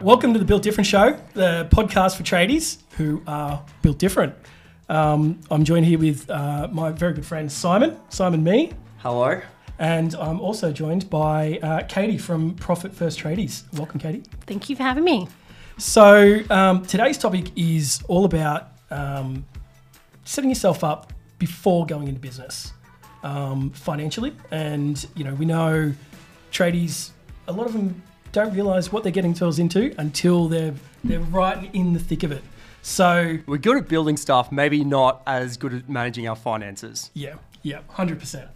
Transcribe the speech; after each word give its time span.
Welcome 0.00 0.32
to 0.32 0.38
the 0.38 0.44
Built 0.44 0.62
Different 0.62 0.86
Show, 0.86 1.18
the 1.34 1.66
podcast 1.72 2.16
for 2.16 2.22
tradies 2.22 2.78
who 2.92 3.20
are 3.26 3.64
built 3.82 3.98
different. 3.98 4.32
Um, 4.88 5.40
I'm 5.50 5.64
joined 5.64 5.86
here 5.86 5.98
with 5.98 6.30
uh, 6.30 6.68
my 6.70 6.92
very 6.92 7.14
good 7.14 7.26
friend 7.26 7.50
Simon, 7.50 7.98
Simon 8.08 8.44
Mee, 8.44 8.72
Hello. 8.98 9.40
and 9.80 10.14
I'm 10.14 10.40
also 10.40 10.70
joined 10.70 11.10
by 11.10 11.58
uh, 11.64 11.82
Katie 11.88 12.16
from 12.16 12.54
Profit 12.54 12.94
First 12.94 13.18
Tradies. 13.18 13.64
Welcome, 13.76 13.98
Katie. 13.98 14.22
Thank 14.46 14.70
you 14.70 14.76
for 14.76 14.84
having 14.84 15.02
me. 15.02 15.26
So 15.78 16.42
um, 16.48 16.86
today's 16.86 17.18
topic 17.18 17.50
is 17.56 18.00
all 18.06 18.24
about 18.24 18.68
um, 18.92 19.44
setting 20.24 20.48
yourself 20.50 20.84
up 20.84 21.12
before 21.40 21.86
going 21.86 22.06
into 22.06 22.20
business 22.20 22.72
um, 23.24 23.70
financially, 23.70 24.32
and 24.52 25.04
you 25.16 25.24
know 25.24 25.34
we 25.34 25.44
know 25.44 25.92
tradies. 26.52 27.10
A 27.48 27.52
lot 27.52 27.66
of 27.66 27.72
them 27.72 28.00
don't 28.32 28.54
realise 28.54 28.92
what 28.92 29.02
they're 29.02 29.12
getting 29.12 29.32
themselves 29.32 29.58
into 29.58 29.94
until 29.98 30.48
they're 30.48 30.74
they're 31.04 31.20
right 31.20 31.70
in 31.74 31.92
the 31.92 32.00
thick 32.00 32.22
of 32.22 32.32
it. 32.32 32.42
So 32.82 33.38
We're 33.46 33.58
good 33.58 33.76
at 33.76 33.88
building 33.88 34.16
stuff, 34.16 34.50
maybe 34.50 34.84
not 34.84 35.22
as 35.26 35.56
good 35.56 35.74
at 35.74 35.88
managing 35.88 36.28
our 36.28 36.36
finances. 36.36 37.10
Yeah, 37.14 37.34
yeah, 37.62 37.80
hundred 37.88 38.18
percent. 38.18 38.48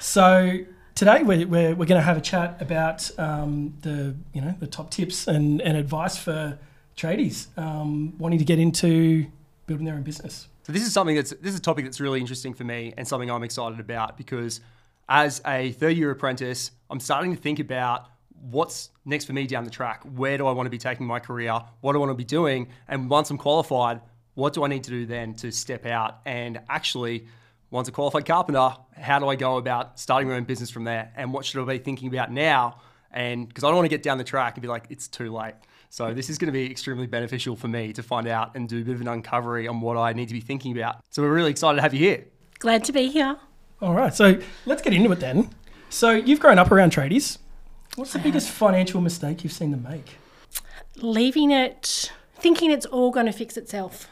So 0.00 0.58
today 0.94 1.22
we're, 1.22 1.46
we're, 1.46 1.74
we're 1.74 1.86
going 1.86 2.00
to 2.00 2.02
have 2.02 2.16
a 2.16 2.22
chat 2.22 2.60
about 2.60 3.10
um, 3.18 3.74
the 3.82 4.14
you 4.32 4.40
know 4.40 4.54
the 4.58 4.66
top 4.66 4.90
tips 4.90 5.26
and, 5.26 5.60
and 5.60 5.76
advice 5.76 6.16
for 6.16 6.58
tradies 6.96 7.46
um, 7.58 8.16
wanting 8.18 8.38
to 8.38 8.44
get 8.44 8.58
into 8.58 9.26
building 9.66 9.84
their 9.86 9.94
own 9.94 10.02
business. 10.02 10.48
So 10.62 10.72
this 10.72 10.82
is 10.82 10.92
something 10.92 11.16
that's 11.16 11.30
this 11.30 11.52
is 11.52 11.58
a 11.58 11.62
topic 11.62 11.84
that's 11.84 12.00
really 12.00 12.20
interesting 12.20 12.54
for 12.54 12.64
me 12.64 12.94
and 12.96 13.06
something 13.06 13.30
I'm 13.30 13.42
excited 13.42 13.80
about 13.80 14.16
because 14.16 14.60
as 15.08 15.42
a 15.46 15.72
third 15.72 15.96
year 15.96 16.10
apprentice, 16.10 16.70
I'm 16.88 17.00
starting 17.00 17.34
to 17.34 17.40
think 17.40 17.58
about 17.58 18.08
what's 18.50 18.90
next 19.04 19.24
for 19.24 19.32
me 19.32 19.46
down 19.46 19.64
the 19.64 19.70
track. 19.70 20.02
Where 20.04 20.36
do 20.36 20.46
I 20.46 20.52
want 20.52 20.66
to 20.66 20.70
be 20.70 20.78
taking 20.78 21.06
my 21.06 21.18
career? 21.18 21.58
What 21.80 21.92
do 21.92 21.98
I 21.98 22.00
want 22.00 22.10
to 22.10 22.14
be 22.14 22.24
doing? 22.24 22.68
And 22.88 23.08
once 23.08 23.30
I'm 23.30 23.38
qualified, 23.38 24.00
what 24.34 24.52
do 24.52 24.64
I 24.64 24.68
need 24.68 24.84
to 24.84 24.90
do 24.90 25.06
then 25.06 25.34
to 25.36 25.50
step 25.50 25.86
out 25.86 26.20
and 26.26 26.60
actually 26.68 27.26
once 27.70 27.88
a 27.88 27.92
qualified 27.92 28.26
carpenter, 28.26 28.76
how 28.96 29.18
do 29.18 29.28
I 29.28 29.36
go 29.36 29.56
about 29.56 29.98
starting 29.98 30.28
my 30.28 30.36
own 30.36 30.44
business 30.44 30.70
from 30.70 30.84
there? 30.84 31.12
And 31.16 31.32
what 31.32 31.44
should 31.44 31.60
I 31.62 31.72
be 31.72 31.78
thinking 31.78 32.08
about 32.08 32.30
now? 32.30 32.80
And 33.10 33.48
because 33.48 33.64
I 33.64 33.68
don't 33.68 33.76
want 33.76 33.86
to 33.86 33.90
get 33.90 34.02
down 34.02 34.18
the 34.18 34.24
track 34.24 34.54
and 34.54 34.62
be 34.62 34.68
like, 34.68 34.84
it's 34.90 35.08
too 35.08 35.32
late. 35.32 35.54
So 35.88 36.12
this 36.12 36.28
is 36.28 36.38
going 36.38 36.46
to 36.46 36.52
be 36.52 36.70
extremely 36.70 37.06
beneficial 37.06 37.56
for 37.56 37.68
me 37.68 37.92
to 37.92 38.02
find 38.02 38.26
out 38.26 38.56
and 38.56 38.68
do 38.68 38.80
a 38.80 38.84
bit 38.84 38.96
of 38.96 39.00
an 39.00 39.06
uncovery 39.06 39.68
on 39.68 39.80
what 39.80 39.96
I 39.96 40.12
need 40.12 40.28
to 40.28 40.34
be 40.34 40.40
thinking 40.40 40.76
about. 40.76 40.96
So 41.10 41.22
we're 41.22 41.32
really 41.32 41.52
excited 41.52 41.76
to 41.76 41.82
have 41.82 41.94
you 41.94 42.00
here. 42.00 42.24
Glad 42.58 42.84
to 42.84 42.92
be 42.92 43.08
here. 43.08 43.36
All 43.80 43.94
right, 43.94 44.14
so 44.14 44.38
let's 44.66 44.82
get 44.82 44.92
into 44.92 45.10
it 45.12 45.20
then. 45.20 45.50
So 45.90 46.10
you've 46.10 46.40
grown 46.40 46.58
up 46.58 46.72
around 46.72 46.92
tradies. 46.92 47.38
What's 47.96 48.12
the 48.12 48.18
biggest 48.18 48.50
financial 48.50 49.00
mistake 49.00 49.44
you've 49.44 49.52
seen 49.52 49.70
them 49.70 49.82
make? 49.82 50.16
Leaving 50.96 51.50
it, 51.50 52.12
thinking 52.36 52.70
it's 52.70 52.86
all 52.86 53.10
going 53.10 53.26
to 53.26 53.32
fix 53.32 53.56
itself. 53.56 54.08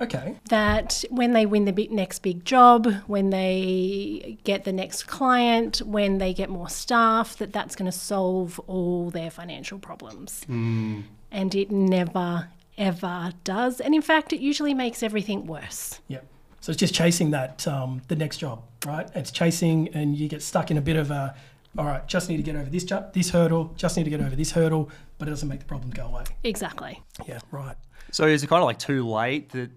Okay, 0.00 0.34
That 0.48 1.04
when 1.10 1.32
they 1.32 1.46
win 1.46 1.64
the 1.64 1.88
next 1.92 2.20
big 2.20 2.44
job, 2.44 2.92
when 3.06 3.30
they 3.30 4.36
get 4.42 4.64
the 4.64 4.72
next 4.72 5.04
client, 5.06 5.78
when 5.78 6.18
they 6.18 6.34
get 6.34 6.50
more 6.50 6.68
staff, 6.68 7.36
that 7.36 7.52
that's 7.52 7.76
going 7.76 7.90
to 7.90 7.96
solve 7.96 8.58
all 8.66 9.10
their 9.10 9.30
financial 9.30 9.78
problems. 9.78 10.44
And 10.48 11.54
it 11.54 11.70
never, 11.70 12.48
ever 12.76 13.32
does. 13.44 13.80
And 13.80 13.94
in 13.94 14.02
fact, 14.02 14.32
it 14.32 14.40
usually 14.40 14.74
makes 14.74 15.04
everything 15.04 15.46
worse. 15.46 16.00
yeah. 16.08 16.20
So 16.60 16.70
it's 16.70 16.78
just 16.78 16.94
chasing 16.94 17.32
that 17.32 17.66
um, 17.66 18.02
the 18.06 18.14
next 18.14 18.36
job, 18.36 18.62
right? 18.86 19.08
It's 19.16 19.32
chasing, 19.32 19.88
and 19.94 20.16
you 20.16 20.28
get 20.28 20.42
stuck 20.42 20.70
in 20.70 20.78
a 20.78 20.80
bit 20.80 20.94
of 20.94 21.10
a, 21.10 21.34
all 21.78 21.86
right, 21.86 22.06
just 22.06 22.28
need 22.28 22.36
to 22.36 22.42
get 22.42 22.56
over 22.56 22.68
this 22.68 22.84
ju- 22.84 23.04
this 23.12 23.30
hurdle, 23.30 23.72
just 23.76 23.96
need 23.96 24.04
to 24.04 24.10
get 24.10 24.20
over 24.20 24.36
this 24.36 24.52
hurdle, 24.52 24.90
but 25.18 25.28
it 25.28 25.30
doesn't 25.30 25.48
make 25.48 25.60
the 25.60 25.64
problem 25.66 25.90
go 25.90 26.06
away. 26.06 26.24
Exactly. 26.44 27.00
Yeah, 27.26 27.38
right. 27.50 27.76
So 28.10 28.26
is 28.26 28.42
it 28.42 28.48
kind 28.48 28.60
of 28.62 28.66
like 28.66 28.78
too 28.78 29.06
late 29.08 29.50
that 29.50 29.70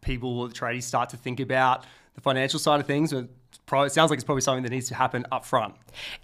people, 0.00 0.48
the 0.48 0.54
tradies, 0.54 0.84
start 0.84 1.10
to 1.10 1.16
think 1.16 1.40
about 1.40 1.84
the 2.14 2.20
financial 2.20 2.58
side 2.58 2.80
of 2.80 2.86
things? 2.86 3.12
Or 3.12 3.28
probably, 3.72 3.86
it 3.86 3.92
sounds 3.94 4.10
like 4.10 4.18
it's 4.18 4.24
probably 4.24 4.42
something 4.42 4.64
that 4.64 4.70
needs 4.70 4.88
to 4.88 4.94
happen 4.94 5.24
up 5.32 5.46
front. 5.46 5.74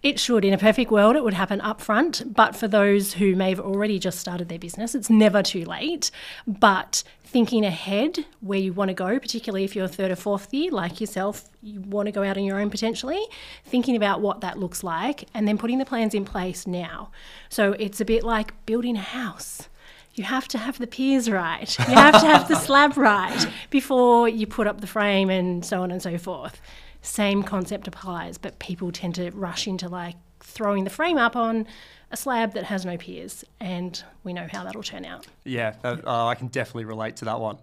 It 0.02 0.20
should. 0.20 0.44
In 0.44 0.52
a 0.52 0.58
perfect 0.58 0.90
world, 0.90 1.16
it 1.16 1.24
would 1.24 1.32
happen 1.32 1.62
up 1.62 1.80
front. 1.80 2.34
But 2.34 2.54
for 2.54 2.68
those 2.68 3.14
who 3.14 3.34
may 3.34 3.48
have 3.48 3.58
already 3.58 3.98
just 3.98 4.18
started 4.18 4.50
their 4.50 4.58
business, 4.58 4.94
it's 4.94 5.08
never 5.08 5.42
too 5.42 5.64
late. 5.64 6.10
But 6.46 7.02
thinking 7.24 7.64
ahead 7.64 8.26
where 8.40 8.58
you 8.58 8.74
want 8.74 8.90
to 8.90 8.94
go, 8.94 9.18
particularly 9.18 9.64
if 9.64 9.74
you're 9.74 9.86
a 9.86 9.88
third 9.88 10.10
or 10.10 10.16
fourth 10.16 10.52
year, 10.52 10.70
like 10.70 11.00
yourself, 11.00 11.48
you 11.62 11.80
want 11.80 12.04
to 12.04 12.12
go 12.12 12.22
out 12.22 12.36
on 12.36 12.44
your 12.44 12.60
own 12.60 12.68
potentially, 12.68 13.24
thinking 13.64 13.96
about 13.96 14.20
what 14.20 14.42
that 14.42 14.58
looks 14.58 14.84
like 14.84 15.26
and 15.32 15.48
then 15.48 15.56
putting 15.56 15.78
the 15.78 15.86
plans 15.86 16.12
in 16.12 16.26
place 16.26 16.66
now. 16.66 17.10
So 17.48 17.72
it's 17.78 17.98
a 17.98 18.04
bit 18.04 18.24
like 18.24 18.52
building 18.66 18.94
a 18.98 19.00
house. 19.00 19.70
You 20.12 20.24
have 20.24 20.48
to 20.48 20.58
have 20.58 20.78
the 20.78 20.86
piers 20.86 21.30
right. 21.30 21.78
You 21.78 21.94
have 21.94 22.20
to 22.20 22.26
have 22.26 22.46
the 22.48 22.56
slab 22.56 22.98
right 22.98 23.46
before 23.70 24.28
you 24.28 24.46
put 24.46 24.66
up 24.66 24.82
the 24.82 24.86
frame 24.86 25.30
and 25.30 25.64
so 25.64 25.80
on 25.80 25.90
and 25.90 26.02
so 26.02 26.18
forth. 26.18 26.60
Same 27.08 27.42
concept 27.42 27.88
applies, 27.88 28.36
but 28.36 28.58
people 28.58 28.92
tend 28.92 29.14
to 29.14 29.30
rush 29.30 29.66
into 29.66 29.88
like 29.88 30.14
throwing 30.40 30.84
the 30.84 30.90
frame 30.90 31.16
up 31.16 31.36
on 31.36 31.66
a 32.10 32.16
slab 32.18 32.52
that 32.52 32.64
has 32.64 32.84
no 32.84 32.98
piers, 32.98 33.44
and 33.60 34.04
we 34.24 34.34
know 34.34 34.46
how 34.52 34.62
that'll 34.62 34.82
turn 34.82 35.06
out. 35.06 35.26
Yeah, 35.44 35.74
that, 35.82 36.06
uh, 36.06 36.26
I 36.26 36.34
can 36.34 36.48
definitely 36.48 36.84
relate 36.84 37.16
to 37.16 37.24
that 37.24 37.40
one. 37.40 37.58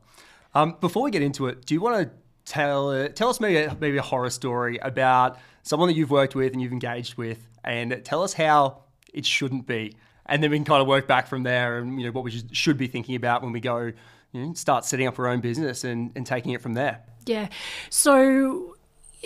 Um, 0.56 0.78
before 0.82 1.04
we 1.04 1.12
get 1.12 1.22
into 1.22 1.46
it, 1.46 1.64
do 1.64 1.76
you 1.76 1.80
want 1.80 2.10
to 2.10 2.16
tell 2.52 2.90
uh, 2.90 3.10
tell 3.10 3.30
us 3.30 3.40
maybe 3.40 3.58
a, 3.58 3.78
maybe 3.80 3.98
a 3.98 4.02
horror 4.02 4.32
story 4.32 4.78
about 4.78 5.38
someone 5.62 5.90
that 5.90 5.96
you've 5.96 6.12
worked 6.12 6.34
with 6.34 6.52
and 6.54 6.62
you've 6.62 6.74
engaged 6.74 7.16
with, 7.16 7.48
and 7.64 8.02
tell 8.04 8.24
us 8.24 8.34
how 8.34 8.82
it 9.14 9.28
shouldn't 9.28 9.68
be, 9.68 9.96
and 10.26 10.42
then 10.42 10.50
we 10.50 10.58
can 10.58 10.66
kind 10.66 10.82
of 10.82 10.88
work 10.88 11.08
back 11.08 11.28
from 11.28 11.44
there, 11.44 11.78
and 11.78 12.00
you 12.00 12.08
know 12.08 12.12
what 12.12 12.24
we 12.24 12.32
should, 12.52 12.78
be 12.78 12.88
thinking 12.88 13.16
about 13.16 13.44
when 13.44 13.52
we 13.52 13.60
go, 13.60 13.92
you 14.32 14.46
know, 14.46 14.54
start 14.54 14.86
setting 14.86 15.06
up 15.06 15.20
our 15.20 15.28
own 15.28 15.40
business 15.40 15.84
and, 15.84 16.12
and 16.16 16.26
taking 16.26 16.52
it 16.52 16.62
from 16.62 16.74
there. 16.74 17.02
Yeah. 17.28 17.50
So 17.90 18.75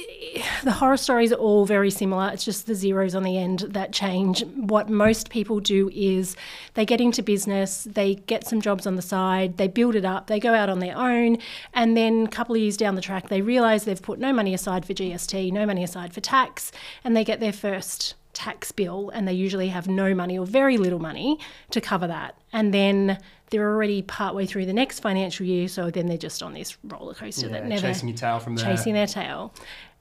the 0.64 0.72
horror 0.72 0.98
stories 0.98 1.32
are 1.32 1.38
all 1.38 1.66
very 1.66 1.90
similar. 1.90 2.30
It's 2.34 2.46
just 2.46 2.68
the 2.68 2.76
zeros 2.76 3.16
on 3.16 3.24
the 3.24 3.38
end 3.38 3.60
that 3.70 3.92
change. 3.92 4.44
What 4.56 4.90
most 4.90 5.30
people 5.30 5.60
do 5.60 5.90
is 5.94 6.36
they 6.74 6.86
get 6.86 7.02
into 7.02 7.24
business, 7.24 7.86
they 7.86 8.16
get 8.16 8.46
some 8.48 8.62
jobs 8.62 8.86
on 8.86 8.96
the 8.96 9.02
side, 9.02 9.58
they 9.58 9.68
build 9.68 9.96
it 9.96 10.06
up, 10.06 10.28
they 10.28 10.40
go 10.40 10.54
out 10.54 10.70
on 10.70 10.80
their 10.80 10.98
own, 10.98 11.38
and 11.74 11.96
then 11.96 12.26
a 12.26 12.30
couple 12.30 12.56
of 12.56 12.62
years 12.62 12.78
down 12.78 12.96
the 12.96 13.02
track, 13.02 13.30
they 13.30 13.42
realize 13.42 13.86
they've 13.86 14.02
put 14.02 14.20
no 14.20 14.34
money 14.34 14.54
aside 14.54 14.86
for 14.86 14.94
GST, 14.94 15.52
no 15.52 15.66
money 15.66 15.84
aside 15.84 16.14
for 16.14 16.22
tax, 16.22 16.72
and 17.04 17.16
they 17.16 17.24
get 17.24 17.40
their 17.40 17.54
first 17.54 18.16
tax 18.32 18.72
bill 18.72 19.09
and 19.14 19.28
they 19.28 19.34
usually 19.34 19.70
have 19.70 19.88
no 19.88 20.14
money 20.14 20.38
or 20.38 20.46
very 20.46 20.78
little 20.78 21.00
money 21.00 21.38
to 21.72 21.82
cover 21.82 22.08
that. 22.08 22.38
And 22.54 22.74
then 22.74 23.20
they're 23.50 23.68
already 23.68 24.02
partway 24.02 24.46
through 24.46 24.66
the 24.66 24.74
next 24.74 25.00
financial 25.00 25.46
year, 25.46 25.68
so 25.68 25.90
then 25.90 26.08
they're 26.08 26.18
just 26.18 26.44
on 26.44 26.54
this 26.54 26.78
roller 26.84 27.14
coaster 27.14 27.50
that 27.50 27.66
never 27.66 27.82
chasing 27.82 28.08
your 28.08 28.18
tail 28.18 28.40
from 28.40 28.56
there. 28.56 28.66
chasing 28.66 28.94
their 28.94 29.08
tail. 29.08 29.54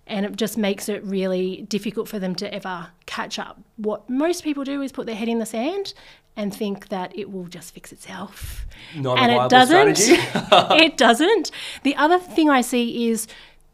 And 0.08 0.26
it 0.26 0.36
just 0.36 0.58
makes 0.58 0.88
it 0.88 1.04
really 1.04 1.62
difficult 1.68 2.08
for 2.08 2.18
them 2.18 2.34
to 2.36 2.52
ever 2.52 2.88
catch 3.06 3.38
up. 3.38 3.60
What 3.76 4.08
most 4.08 4.42
people 4.42 4.64
do 4.64 4.82
is 4.82 4.90
put 4.90 5.06
their 5.06 5.14
head 5.14 5.28
in 5.28 5.38
the 5.38 5.46
sand 5.46 5.94
and 6.36 6.54
think 6.54 6.88
that 6.88 7.16
it 7.18 7.30
will 7.30 7.46
just 7.46 7.74
fix 7.74 7.92
itself. 7.92 8.66
Not 8.96 9.18
a 9.18 9.20
and 9.20 9.32
viable 9.32 9.46
it 9.46 9.50
doesn't. 9.50 9.96
strategy. 9.96 10.22
it 10.84 10.96
doesn't. 10.96 11.50
The 11.82 11.96
other 11.96 12.18
thing 12.18 12.48
I 12.48 12.60
see 12.60 13.08
is 13.08 13.26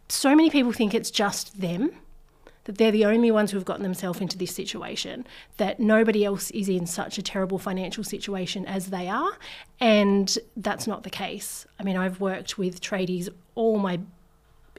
so 0.09 0.35
many 0.35 0.51
people 0.51 0.73
think 0.73 0.95
it's 0.95 1.11
just 1.11 1.61
them, 1.61 1.91
that 2.65 2.79
they're 2.79 2.91
the 2.91 3.05
only 3.05 3.31
ones 3.31 3.51
who 3.51 3.59
have 3.59 3.67
gotten 3.67 3.83
themselves 3.83 4.21
into 4.21 4.39
this 4.39 4.55
situation, 4.55 5.27
that 5.59 5.79
nobody 5.79 6.25
else 6.25 6.51
is 6.53 6.69
in 6.69 6.87
such 6.87 7.19
a 7.19 7.23
terrible 7.23 7.59
financial 7.59 8.03
situation 8.03 8.65
as 8.67 8.87
they 8.87 9.09
are. 9.09 9.37
And 9.81 10.37
that's 10.57 10.87
not 10.87 11.03
the 11.03 11.11
case. 11.11 11.67
I 11.79 11.83
mean, 11.83 11.97
I've 11.97 12.21
worked 12.21 12.57
with 12.57 12.81
tradies 12.81 13.29
all 13.55 13.79
my 13.79 14.01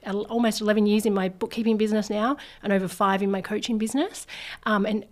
almost 0.05 0.61
11 0.61 0.85
years 0.85 1.05
in 1.05 1.13
my 1.13 1.29
bookkeeping 1.29 1.77
business 1.77 2.09
now 2.09 2.37
and 2.63 2.71
over 2.71 2.87
five 2.87 3.21
in 3.21 3.31
my 3.31 3.41
coaching 3.41 3.77
business. 3.77 4.27
Um, 4.63 4.85
and 4.85 5.05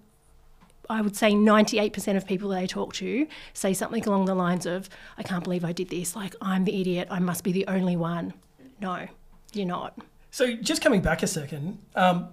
I 0.89 1.01
would 1.01 1.15
say 1.15 1.31
98% 1.31 2.17
of 2.17 2.27
people 2.27 2.49
that 2.49 2.59
I 2.59 2.65
talk 2.65 2.93
to 2.95 3.27
say 3.53 3.73
something 3.73 4.05
along 4.05 4.25
the 4.25 4.35
lines 4.35 4.65
of, 4.65 4.89
I 5.17 5.23
can't 5.23 5.43
believe 5.43 5.63
I 5.63 5.71
did 5.71 5.89
this. 5.89 6.15
Like, 6.15 6.35
I'm 6.41 6.65
the 6.65 6.79
idiot. 6.79 7.07
I 7.09 7.19
must 7.19 7.43
be 7.43 7.51
the 7.51 7.65
only 7.67 7.95
one. 7.95 8.33
No, 8.81 9.07
you're 9.53 9.65
not. 9.65 9.97
So 10.31 10.55
just 10.55 10.81
coming 10.81 11.01
back 11.01 11.23
a 11.23 11.27
second, 11.27 11.79
um, 11.95 12.29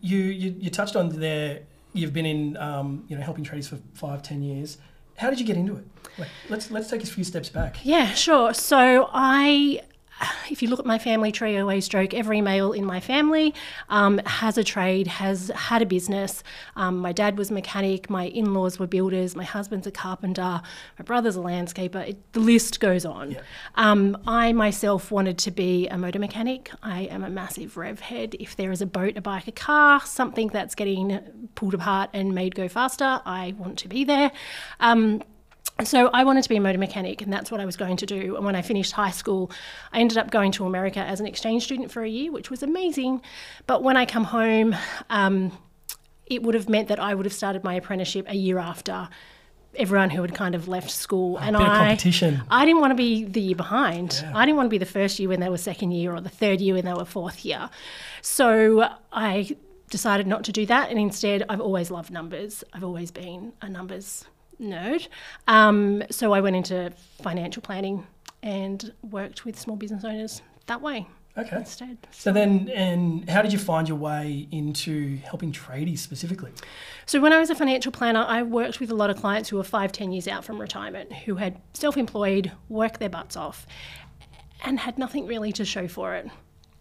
you, 0.00 0.18
you 0.18 0.54
you 0.58 0.70
touched 0.70 0.96
on 0.96 1.10
there. 1.10 1.60
You've 1.92 2.12
been 2.12 2.26
in 2.26 2.56
um, 2.56 3.04
you 3.08 3.16
know 3.16 3.22
helping 3.22 3.44
tradies 3.44 3.68
for 3.68 3.78
five 3.92 4.22
ten 4.22 4.42
years. 4.42 4.78
How 5.16 5.30
did 5.30 5.38
you 5.38 5.46
get 5.46 5.56
into 5.56 5.76
it? 5.76 5.84
Like, 6.18 6.28
let's 6.48 6.70
let's 6.70 6.90
take 6.90 7.04
a 7.04 7.06
few 7.06 7.24
steps 7.24 7.50
back. 7.50 7.76
Yeah, 7.84 8.14
sure. 8.14 8.54
So 8.54 9.10
I 9.12 9.82
if 10.50 10.62
you 10.62 10.68
look 10.68 10.78
at 10.78 10.86
my 10.86 10.98
family 10.98 11.32
tree, 11.32 11.56
I 11.56 11.60
always 11.60 11.88
joke 11.88 12.14
every 12.14 12.40
male 12.40 12.72
in 12.72 12.84
my 12.84 13.00
family 13.00 13.54
um, 13.88 14.18
has 14.26 14.58
a 14.58 14.64
trade, 14.64 15.06
has 15.06 15.50
had 15.54 15.82
a 15.82 15.86
business. 15.86 16.42
Um, 16.76 16.98
my 16.98 17.12
dad 17.12 17.38
was 17.38 17.50
a 17.50 17.54
mechanic, 17.54 18.10
my 18.10 18.24
in 18.24 18.54
laws 18.54 18.78
were 18.78 18.86
builders, 18.86 19.34
my 19.34 19.44
husband's 19.44 19.86
a 19.86 19.90
carpenter, 19.90 20.62
my 20.98 21.04
brother's 21.04 21.36
a 21.36 21.40
landscaper. 21.40 22.08
It, 22.08 22.32
the 22.32 22.40
list 22.40 22.80
goes 22.80 23.04
on. 23.04 23.36
Um, 23.74 24.16
I 24.26 24.52
myself 24.52 25.10
wanted 25.10 25.38
to 25.38 25.50
be 25.50 25.88
a 25.88 25.98
motor 25.98 26.18
mechanic. 26.18 26.70
I 26.82 27.02
am 27.02 27.24
a 27.24 27.30
massive 27.30 27.76
rev 27.76 28.00
head. 28.00 28.34
If 28.38 28.56
there 28.56 28.72
is 28.72 28.82
a 28.82 28.86
boat, 28.86 29.16
a 29.16 29.20
bike, 29.20 29.48
a 29.48 29.52
car, 29.52 30.00
something 30.00 30.48
that's 30.48 30.74
getting 30.74 31.48
pulled 31.54 31.74
apart 31.74 32.10
and 32.12 32.34
made 32.34 32.54
go 32.54 32.68
faster, 32.68 33.20
I 33.24 33.54
want 33.58 33.78
to 33.78 33.88
be 33.88 34.04
there. 34.04 34.32
Um, 34.80 35.22
So 35.84 36.08
I 36.12 36.24
wanted 36.24 36.42
to 36.42 36.48
be 36.48 36.56
a 36.56 36.60
motor 36.60 36.78
mechanic, 36.78 37.22
and 37.22 37.32
that's 37.32 37.50
what 37.50 37.60
I 37.60 37.64
was 37.64 37.76
going 37.76 37.96
to 37.98 38.06
do. 38.06 38.36
And 38.36 38.44
when 38.44 38.54
I 38.54 38.62
finished 38.62 38.92
high 38.92 39.10
school, 39.10 39.50
I 39.92 40.00
ended 40.00 40.18
up 40.18 40.30
going 40.30 40.52
to 40.52 40.66
America 40.66 41.00
as 41.00 41.20
an 41.20 41.26
exchange 41.26 41.64
student 41.64 41.90
for 41.90 42.02
a 42.02 42.08
year, 42.08 42.32
which 42.32 42.50
was 42.50 42.62
amazing. 42.62 43.22
But 43.66 43.82
when 43.82 43.96
I 43.96 44.06
come 44.06 44.24
home, 44.24 44.74
um, 45.10 45.56
it 46.26 46.42
would 46.42 46.54
have 46.54 46.68
meant 46.68 46.88
that 46.88 47.00
I 47.00 47.14
would 47.14 47.26
have 47.26 47.32
started 47.32 47.64
my 47.64 47.74
apprenticeship 47.74 48.26
a 48.28 48.36
year 48.36 48.58
after 48.58 49.08
everyone 49.76 50.10
who 50.10 50.20
had 50.20 50.34
kind 50.34 50.54
of 50.54 50.68
left 50.68 50.90
school. 50.90 51.38
and 51.38 51.56
bit 51.56 51.66
I, 51.66 51.78
competition. 51.78 52.42
I 52.50 52.64
didn't 52.64 52.80
want 52.80 52.90
to 52.90 52.94
be 52.94 53.24
the 53.24 53.40
year 53.40 53.56
behind. 53.56 54.24
I 54.34 54.44
didn't 54.44 54.56
want 54.56 54.66
to 54.66 54.70
be 54.70 54.78
the 54.78 54.86
first 54.86 55.18
year 55.18 55.28
when 55.28 55.40
they 55.40 55.48
were 55.48 55.58
second 55.58 55.92
year 55.92 56.14
or 56.14 56.20
the 56.20 56.28
third 56.28 56.60
year 56.60 56.74
when 56.74 56.84
they 56.84 56.92
were 56.92 57.04
fourth 57.04 57.44
year. 57.44 57.70
So 58.20 58.88
I 59.12 59.56
decided 59.90 60.26
not 60.26 60.44
to 60.44 60.52
do 60.52 60.66
that. 60.66 60.90
And 60.90 60.98
instead, 60.98 61.44
I've 61.48 61.60
always 61.60 61.90
loved 61.90 62.10
numbers. 62.10 62.64
I've 62.72 62.84
always 62.84 63.10
been 63.10 63.52
a 63.62 63.68
numbers 63.68 64.24
nerd. 64.60 65.08
Um, 65.48 66.02
so 66.10 66.32
I 66.32 66.40
went 66.40 66.56
into 66.56 66.92
financial 67.22 67.62
planning 67.62 68.06
and 68.42 68.92
worked 69.02 69.44
with 69.44 69.58
small 69.58 69.76
business 69.76 70.04
owners 70.04 70.42
that 70.66 70.80
way 70.80 71.06
Okay. 71.38 71.56
instead. 71.56 71.96
So 72.10 72.32
then, 72.32 72.68
and 72.74 73.28
how 73.30 73.40
did 73.40 73.52
you 73.52 73.58
find 73.58 73.88
your 73.88 73.96
way 73.96 74.46
into 74.50 75.16
helping 75.18 75.50
tradies 75.52 75.98
specifically? 75.98 76.52
So 77.06 77.20
when 77.20 77.32
I 77.32 77.38
was 77.38 77.50
a 77.50 77.54
financial 77.54 77.90
planner, 77.92 78.24
I 78.28 78.42
worked 78.42 78.80
with 78.80 78.90
a 78.90 78.94
lot 78.94 79.10
of 79.10 79.16
clients 79.16 79.48
who 79.48 79.56
were 79.56 79.64
five, 79.64 79.92
ten 79.92 80.12
years 80.12 80.28
out 80.28 80.44
from 80.44 80.60
retirement, 80.60 81.12
who 81.12 81.36
had 81.36 81.60
self-employed, 81.72 82.52
worked 82.68 83.00
their 83.00 83.08
butts 83.08 83.36
off, 83.36 83.66
and 84.64 84.78
had 84.80 84.98
nothing 84.98 85.26
really 85.26 85.52
to 85.52 85.64
show 85.64 85.88
for 85.88 86.14
it. 86.14 86.28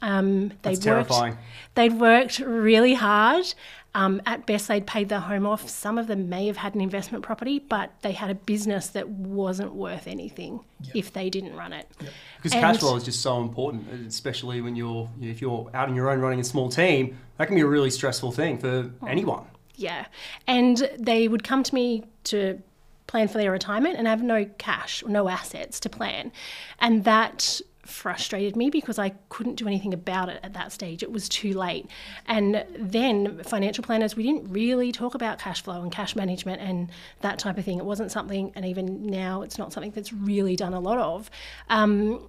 Um, 0.04 0.50
they'd 0.50 0.58
That's 0.64 0.80
terrifying. 0.80 1.34
Worked, 1.34 1.44
they'd 1.76 1.94
worked 1.94 2.40
really 2.40 2.96
hard. 2.96 3.54
Um, 3.94 4.22
at 4.26 4.46
best, 4.46 4.70
they'd 4.70 4.88
paid 4.88 5.10
their 5.10 5.20
home 5.20 5.46
off. 5.46 5.68
Some 5.68 5.98
of 5.98 6.08
them 6.08 6.30
may 6.30 6.48
have 6.48 6.56
had 6.58 6.76
an 6.76 6.82
investment 6.82 7.26
property, 7.26 7.60
but 7.60 7.92
they 8.04 8.14
had 8.14 8.30
a 8.30 8.36
business 8.36 8.88
that 8.88 9.10
wasn't 9.10 9.74
worth 9.74 10.08
anything 10.08 10.62
if 10.94 11.12
they 11.12 11.30
didn't 11.30 11.56
run 11.56 11.74
it. 11.74 11.90
Because 12.38 12.54
And- 12.54 12.62
cash 12.62 12.78
flow 12.78 12.96
is 12.96 13.04
just 13.04 13.22
so 13.22 13.42
important, 13.42 14.08
especially 14.08 14.62
when 14.62 14.76
you're 14.78 15.10
if 15.22 15.42
you're 15.42 15.70
out 15.74 15.90
on 15.90 15.96
your 15.96 16.10
own 16.10 16.20
running 16.20 16.40
a 16.40 16.44
small 16.44 16.70
team. 16.70 17.18
That 17.38 17.48
can 17.48 17.56
be 17.56 17.62
a 17.62 17.68
really 17.68 17.90
stressful 17.90 18.32
thing 18.32 18.60
for 18.60 18.92
anyone. 19.06 19.44
Yeah. 19.76 20.06
And 20.48 20.90
they 20.98 21.28
would 21.28 21.44
come 21.44 21.64
to 21.64 21.76
me 21.76 22.06
to 22.26 22.62
plan 23.08 23.28
for 23.28 23.40
their 23.40 23.52
retirement 23.52 23.98
and 23.98 24.08
have 24.08 24.24
no 24.24 24.46
cash 24.58 25.04
or 25.04 25.10
no 25.10 25.28
assets 25.28 25.80
to 25.82 25.90
plan. 25.90 26.32
And 26.80 27.04
that 27.04 27.60
frustrated 27.92 28.56
me 28.56 28.70
because 28.70 28.98
I 28.98 29.10
couldn't 29.30 29.56
do 29.56 29.68
anything 29.68 29.94
about 29.94 30.30
it 30.30 30.40
at 30.44 30.54
that 30.54 30.72
stage. 30.72 31.04
It 31.04 31.12
was 31.12 31.30
too 31.30 31.54
late. 31.54 31.88
And 32.28 32.66
then 32.78 33.44
financial 33.44 33.84
planners, 33.84 34.16
we 34.16 34.24
didn't 34.24 34.52
really 34.52 34.92
talk 34.92 35.14
about 35.14 35.40
cash 35.40 35.62
flow 35.62 35.82
and 35.82 35.92
cash 35.92 36.16
management 36.16 36.62
and 36.62 36.90
that 37.22 37.40
type 37.40 37.58
of 37.58 37.66
thing. 37.66 37.78
It 37.78 37.86
wasn't 37.86 38.12
something, 38.12 38.52
and 38.56 38.66
even 38.66 39.06
now, 39.06 39.42
it's 39.42 39.58
not 39.58 39.74
something 39.74 39.92
that's 39.92 40.14
really 40.14 40.56
done 40.56 40.74
a 40.74 40.80
lot 40.80 40.98
of. 40.98 41.30
Um, 41.70 42.28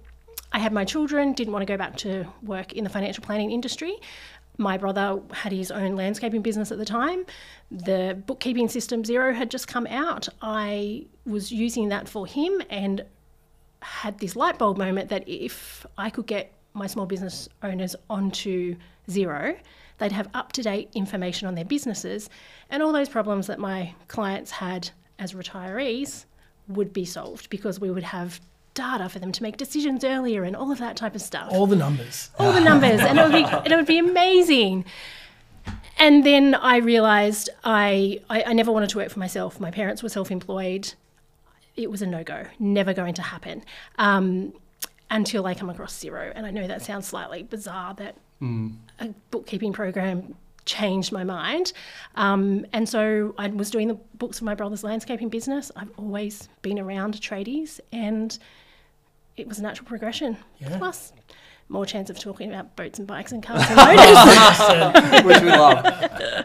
I 0.51 0.59
had 0.59 0.71
my 0.71 0.85
children, 0.85 1.33
didn't 1.33 1.53
want 1.53 1.63
to 1.65 1.71
go 1.71 1.77
back 1.77 1.97
to 1.97 2.25
work 2.43 2.73
in 2.73 2.83
the 2.83 2.89
financial 2.89 3.23
planning 3.23 3.51
industry. 3.51 3.95
My 4.57 4.77
brother 4.77 5.19
had 5.31 5.51
his 5.51 5.71
own 5.71 5.95
landscaping 5.95 6.43
business 6.43 6.71
at 6.71 6.77
the 6.77 6.85
time. 6.85 7.25
The 7.71 8.21
bookkeeping 8.27 8.69
system 8.69 9.01
Xero 9.01 9.33
had 9.33 9.49
just 9.49 9.67
come 9.67 9.87
out. 9.87 10.29
I 10.41 11.07
was 11.25 11.51
using 11.51 11.89
that 11.89 12.07
for 12.07 12.27
him 12.27 12.61
and 12.69 13.03
had 13.83 14.19
this 14.19 14.35
light 14.35 14.57
bulb 14.57 14.77
moment 14.77 15.09
that 15.09 15.23
if 15.27 15.85
I 15.97 16.09
could 16.09 16.25
get 16.27 16.51
my 16.73 16.87
small 16.87 17.05
business 17.05 17.47
owners 17.61 17.95
onto 18.09 18.75
Xero, 19.09 19.57
they'd 19.99 20.11
have 20.11 20.27
up 20.33 20.51
to 20.53 20.63
date 20.63 20.89
information 20.95 21.47
on 21.47 21.55
their 21.55 21.65
businesses, 21.65 22.29
and 22.69 22.81
all 22.81 22.91
those 22.91 23.09
problems 23.09 23.47
that 23.47 23.59
my 23.59 23.93
clients 24.07 24.51
had 24.51 24.89
as 25.19 25.33
retirees 25.33 26.25
would 26.67 26.91
be 26.93 27.05
solved 27.05 27.49
because 27.49 27.79
we 27.79 27.91
would 27.91 28.03
have 28.03 28.39
data 28.73 29.07
for 29.07 29.19
them 29.19 29.31
to 29.31 29.43
make 29.43 29.57
decisions 29.57 30.03
earlier 30.03 30.43
and 30.43 30.55
all 30.55 30.71
of 30.71 30.79
that 30.79 30.95
type 30.97 31.13
of 31.13 31.21
stuff 31.21 31.49
All 31.51 31.67
the 31.67 31.75
numbers. 31.75 32.31
all 32.39 32.51
the 32.51 32.59
numbers, 32.61 33.01
and 33.01 33.19
it 33.19 33.23
would 33.23 33.31
be 33.31 33.43
and 33.65 33.67
it 33.71 33.75
would 33.75 33.85
be 33.85 33.99
amazing. 33.99 34.85
And 35.99 36.25
then 36.25 36.55
I 36.55 36.77
realised 36.77 37.49
I, 37.63 38.19
I 38.29 38.43
I 38.47 38.53
never 38.53 38.71
wanted 38.71 38.89
to 38.89 38.97
work 38.97 39.09
for 39.09 39.19
myself. 39.19 39.59
My 39.59 39.69
parents 39.71 40.01
were 40.01 40.09
self-employed. 40.09 40.93
It 41.75 41.89
was 41.89 42.01
a 42.01 42.05
no-go, 42.07 42.45
never 42.59 42.93
going 42.93 43.13
to 43.15 43.21
happen. 43.21 43.63
Um, 43.97 44.53
until 45.09 45.45
I 45.45 45.53
come 45.53 45.69
across 45.69 45.93
Xero, 46.03 46.31
and 46.35 46.45
I 46.45 46.51
know 46.51 46.67
that 46.67 46.81
sounds 46.81 47.07
slightly 47.07 47.43
bizarre 47.43 47.93
that 47.95 48.15
a 48.99 49.07
bookkeeping 49.31 49.71
program 49.71 50.35
changed 50.65 51.11
my 51.11 51.23
mind. 51.23 51.71
Um, 52.15 52.65
and 52.73 52.87
so 52.89 53.33
I 53.37 53.47
was 53.47 53.69
doing 53.69 53.87
the 53.87 53.97
books 54.15 54.39
for 54.39 54.45
my 54.45 54.55
brother's 54.55 54.83
landscaping 54.83 55.29
business. 55.29 55.71
I've 55.75 55.91
always 55.97 56.49
been 56.61 56.79
around 56.79 57.15
tradies, 57.15 57.79
and 57.91 58.37
it 59.37 59.47
was 59.47 59.59
a 59.59 59.61
natural 59.61 59.87
progression. 59.87 60.37
Yeah. 60.59 60.77
Plus, 60.77 61.13
more 61.69 61.85
chance 61.85 62.09
of 62.09 62.19
talking 62.19 62.49
about 62.49 62.75
boats 62.75 62.97
and 62.99 63.07
bikes 63.07 63.31
and 63.31 63.41
cars 63.43 63.63
and 63.67 63.75
motors. 63.77 65.25
which 65.25 65.41
we 65.41 65.49
love. 65.49 65.85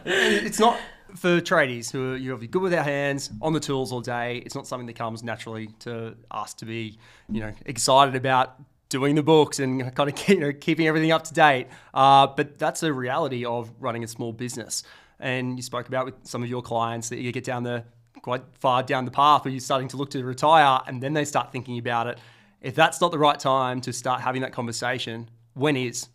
it's 0.04 0.58
not 0.60 0.78
for 1.14 1.40
tradies 1.40 1.90
who 1.90 2.12
are 2.12 2.16
you're 2.16 2.38
good 2.38 2.62
with 2.62 2.74
our 2.74 2.82
hands 2.82 3.30
on 3.40 3.52
the 3.52 3.60
tools 3.60 3.92
all 3.92 4.00
day. 4.00 4.42
It's 4.44 4.54
not 4.54 4.66
something 4.66 4.86
that 4.86 4.96
comes 4.96 5.22
naturally 5.22 5.68
to 5.80 6.16
us 6.30 6.54
to 6.54 6.64
be, 6.64 6.98
you 7.30 7.40
know, 7.40 7.52
excited 7.66 8.14
about 8.14 8.60
doing 8.88 9.14
the 9.14 9.22
books 9.22 9.58
and 9.58 9.94
kind 9.94 10.10
of 10.10 10.28
you 10.28 10.40
know 10.40 10.52
keeping 10.52 10.86
everything 10.86 11.12
up 11.12 11.24
to 11.24 11.34
date. 11.34 11.68
Uh, 11.94 12.26
but 12.26 12.58
that's 12.58 12.82
a 12.82 12.92
reality 12.92 13.44
of 13.44 13.70
running 13.78 14.04
a 14.04 14.08
small 14.08 14.32
business. 14.32 14.82
And 15.20 15.58
you 15.58 15.62
spoke 15.62 15.88
about 15.88 16.06
with 16.06 16.14
some 16.22 16.42
of 16.42 16.48
your 16.48 16.62
clients 16.62 17.08
that 17.08 17.18
you 17.18 17.32
get 17.32 17.44
down 17.44 17.64
the 17.64 17.84
quite 18.22 18.42
far 18.54 18.82
down 18.82 19.04
the 19.04 19.10
path 19.10 19.44
where 19.44 19.52
you're 19.52 19.60
starting 19.60 19.88
to 19.88 19.96
look 19.96 20.10
to 20.10 20.24
retire, 20.24 20.80
and 20.86 21.02
then 21.02 21.12
they 21.12 21.24
start 21.24 21.52
thinking 21.52 21.78
about 21.78 22.06
it. 22.06 22.18
If 22.60 22.74
that's 22.74 23.00
not 23.00 23.12
the 23.12 23.18
right 23.18 23.38
time 23.38 23.80
to 23.82 23.92
start 23.92 24.20
having 24.20 24.42
that 24.42 24.52
conversation, 24.52 25.30
when 25.54 25.76
is? 25.76 26.08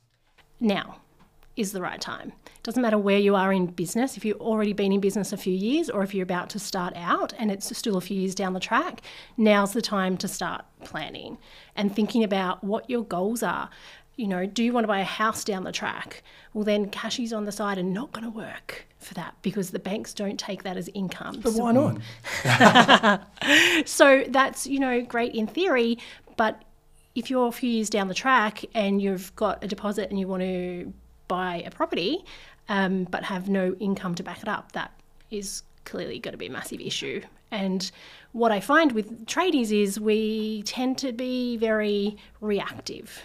now 0.64 0.98
is 1.56 1.72
the 1.72 1.82
right 1.82 2.02
time. 2.02 2.34
Doesn't 2.64 2.82
matter 2.82 2.98
where 2.98 3.20
you 3.20 3.36
are 3.36 3.52
in 3.52 3.66
business, 3.66 4.16
if 4.16 4.24
you've 4.24 4.40
already 4.40 4.72
been 4.72 4.94
in 4.94 5.02
business 5.02 5.34
a 5.34 5.38
few 5.38 5.54
years 5.54 5.90
or 5.90 6.02
if 6.02 6.14
you're 6.14 6.24
about 6.24 6.50
to 6.52 6.60
start 6.60 6.94
out 6.96 7.34
and 7.38 7.52
it's 7.52 7.76
still 7.78 7.98
a 7.98 8.02
few 8.02 8.18
years 8.18 8.34
down 8.34 8.54
the 8.54 8.60
track, 8.62 9.02
now's 9.36 9.74
the 9.74 9.82
time 9.82 10.16
to 10.18 10.30
start 10.30 10.64
planning 10.86 11.38
and 11.76 11.94
thinking 11.94 12.24
about 12.24 12.64
what 12.64 12.90
your 12.90 13.04
goals 13.04 13.44
are. 13.44 13.70
You 14.16 14.28
know, 14.28 14.46
do 14.46 14.64
you 14.64 14.72
want 14.72 14.86
to 14.86 14.88
buy 14.88 15.00
a 15.00 15.04
house 15.04 15.44
down 15.44 15.66
the 15.66 15.74
track? 15.74 16.24
Well, 16.54 16.64
then 16.64 16.90
cashies 16.90 17.34
on 17.34 17.44
the 17.44 17.52
side 17.52 17.78
are 17.80 17.84
not 17.84 18.14
going 18.14 18.24
to 18.24 18.30
work 18.30 18.86
for 18.98 19.14
that 19.16 19.36
because 19.42 19.72
the 19.72 19.80
banks 19.80 20.14
don't 20.14 20.40
take 20.40 20.64
that 20.64 20.78
as 20.78 20.90
income. 20.94 21.42
But 21.44 21.54
why 21.54 21.74
not? 21.74 21.98
So 23.90 24.24
that's, 24.30 24.68
you 24.68 24.80
know, 24.80 25.02
great 25.02 25.36
in 25.36 25.48
theory, 25.48 25.98
but 26.38 26.64
if 27.14 27.30
you're 27.30 27.48
a 27.48 27.52
few 27.52 27.70
years 27.70 27.90
down 27.90 28.08
the 28.08 28.14
track 28.14 28.64
and 28.74 29.02
you've 29.02 29.36
got 29.36 29.64
a 29.64 29.68
deposit 29.68 30.10
and 30.10 30.20
you 30.20 30.28
want 30.28 30.44
to 30.44 30.94
buy 31.28 31.64
a 31.66 31.72
property 31.72 32.24
um, 32.70 33.06
but 33.06 33.24
have 33.24 33.50
no 33.50 33.76
income 33.80 34.16
to 34.16 34.24
back 34.24 34.42
it 34.42 34.48
up, 34.48 34.72
that 34.74 34.92
is 35.32 35.64
clearly 35.86 36.20
going 36.20 36.34
to 36.34 36.38
be 36.38 36.48
a 36.48 36.52
massive 36.52 36.80
issue. 36.80 37.22
And 37.52 37.92
what 38.32 38.52
I 38.52 38.60
find 38.60 38.92
with 38.94 39.26
tradies 39.26 39.72
is 39.72 40.00
we 40.00 40.64
tend 40.64 40.98
to 41.00 41.12
be 41.12 41.58
very 41.58 42.18
reactive. 42.42 43.24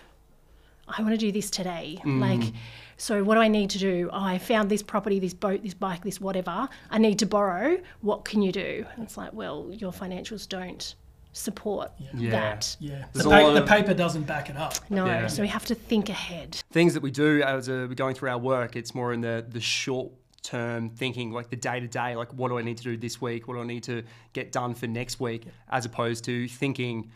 I 0.86 1.02
want 1.02 1.12
to 1.14 1.18
do 1.18 1.32
this 1.32 1.50
today. 1.50 1.98
Like, 2.20 2.52
so 2.96 3.22
what 3.22 3.34
do 3.34 3.40
I 3.40 3.48
need 3.48 3.70
to 3.70 3.78
do? 3.78 4.10
Oh, 4.12 4.22
I 4.22 4.38
found 4.38 4.70
this 4.70 4.82
property, 4.82 5.18
this 5.18 5.34
boat, 5.34 5.62
this 5.62 5.74
bike, 5.74 6.02
this 6.02 6.20
whatever. 6.20 6.68
I 6.90 6.98
need 6.98 7.18
to 7.20 7.26
borrow. 7.26 7.78
What 8.00 8.24
can 8.24 8.42
you 8.42 8.52
do? 8.52 8.84
And 8.94 9.04
it's 9.04 9.16
like, 9.16 9.32
well, 9.32 9.68
your 9.70 9.92
financials 9.92 10.48
don't 10.48 10.94
support 11.38 11.92
Yeah. 12.14 12.30
that. 12.30 12.76
Yeah. 12.80 13.04
The, 13.12 13.24
pa- 13.24 13.28
lot 13.30 13.54
the 13.54 13.62
paper 13.62 13.94
doesn't 13.94 14.24
back 14.24 14.50
it 14.50 14.56
up. 14.56 14.74
No, 14.90 15.06
Yeah. 15.06 15.26
so 15.28 15.42
we 15.42 15.48
have 15.48 15.64
to 15.66 15.74
think 15.74 16.08
ahead. 16.08 16.60
things 16.72 16.94
that 16.94 17.02
we 17.02 17.10
do 17.10 17.42
as 17.42 17.68
a, 17.68 17.86
we're 17.86 17.94
going 17.94 18.14
through 18.14 18.30
our 18.30 18.38
work, 18.38 18.76
it's 18.76 18.94
more 18.94 19.12
in 19.12 19.20
the 19.20 19.44
the 19.48 19.60
short 19.60 20.10
term 20.42 20.90
thinking, 20.90 21.30
like 21.32 21.50
the 21.50 21.56
day 21.56 21.80
to 21.80 21.86
day, 21.88 22.16
like 22.16 22.32
what 22.32 22.48
do 22.48 22.58
I 22.58 22.62
need 22.62 22.76
to 22.78 22.82
do 22.84 22.96
this 22.96 23.20
week? 23.20 23.46
What 23.48 23.54
do 23.54 23.60
I 23.60 23.66
need 23.66 23.82
to 23.84 24.02
get 24.32 24.52
done 24.52 24.74
for 24.74 24.86
next 24.86 25.20
week? 25.20 25.46
As 25.68 25.84
opposed 25.84 26.24
to 26.24 26.48
thinking, 26.48 27.10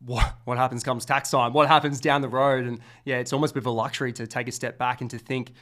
what 0.00 0.34
what 0.44 0.58
happens 0.58 0.82
comes 0.82 1.04
tax 1.04 1.30
time? 1.30 1.52
What 1.52 1.68
happens 1.68 2.00
down 2.00 2.20
the 2.22 2.28
road? 2.28 2.66
And 2.66 2.80
yeah, 3.04 3.16
it's 3.18 3.32
almost 3.32 3.52
a 3.52 3.54
bit 3.54 3.62
of 3.62 3.66
a 3.66 3.70
luxury 3.70 4.12
to 4.14 4.26
take 4.26 4.48
a 4.48 4.52
step 4.52 4.78
back 4.78 5.00
and 5.00 5.10
to 5.10 5.18
think 5.18 5.52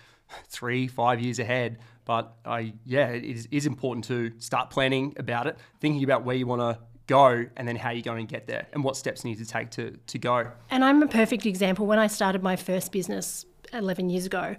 three, 0.48 0.86
five 0.88 1.20
years 1.20 1.38
ahead. 1.38 1.78
But 2.04 2.34
I 2.44 2.72
yeah, 2.84 3.08
it 3.10 3.24
is, 3.24 3.48
is 3.52 3.66
important 3.66 4.04
to 4.06 4.32
start 4.40 4.70
planning 4.70 5.14
about 5.18 5.46
it, 5.46 5.56
thinking 5.80 6.02
about 6.04 6.24
where 6.24 6.34
you 6.36 6.46
want 6.46 6.60
to 6.62 6.78
go 7.06 7.44
and 7.56 7.66
then 7.66 7.76
how 7.76 7.90
you're 7.90 8.02
going 8.02 8.26
to 8.26 8.30
get 8.30 8.46
there 8.46 8.66
and 8.72 8.84
what 8.84 8.96
steps 8.96 9.24
you 9.24 9.30
need 9.30 9.38
to 9.38 9.46
take 9.46 9.70
to 9.70 9.98
to 10.06 10.18
go. 10.18 10.50
And 10.70 10.84
I'm 10.84 11.02
a 11.02 11.08
perfect 11.08 11.46
example. 11.46 11.86
When 11.86 11.98
I 11.98 12.06
started 12.06 12.42
my 12.42 12.56
first 12.56 12.92
business 12.92 13.46
11 13.72 14.10
years 14.10 14.26
ago, 14.26 14.56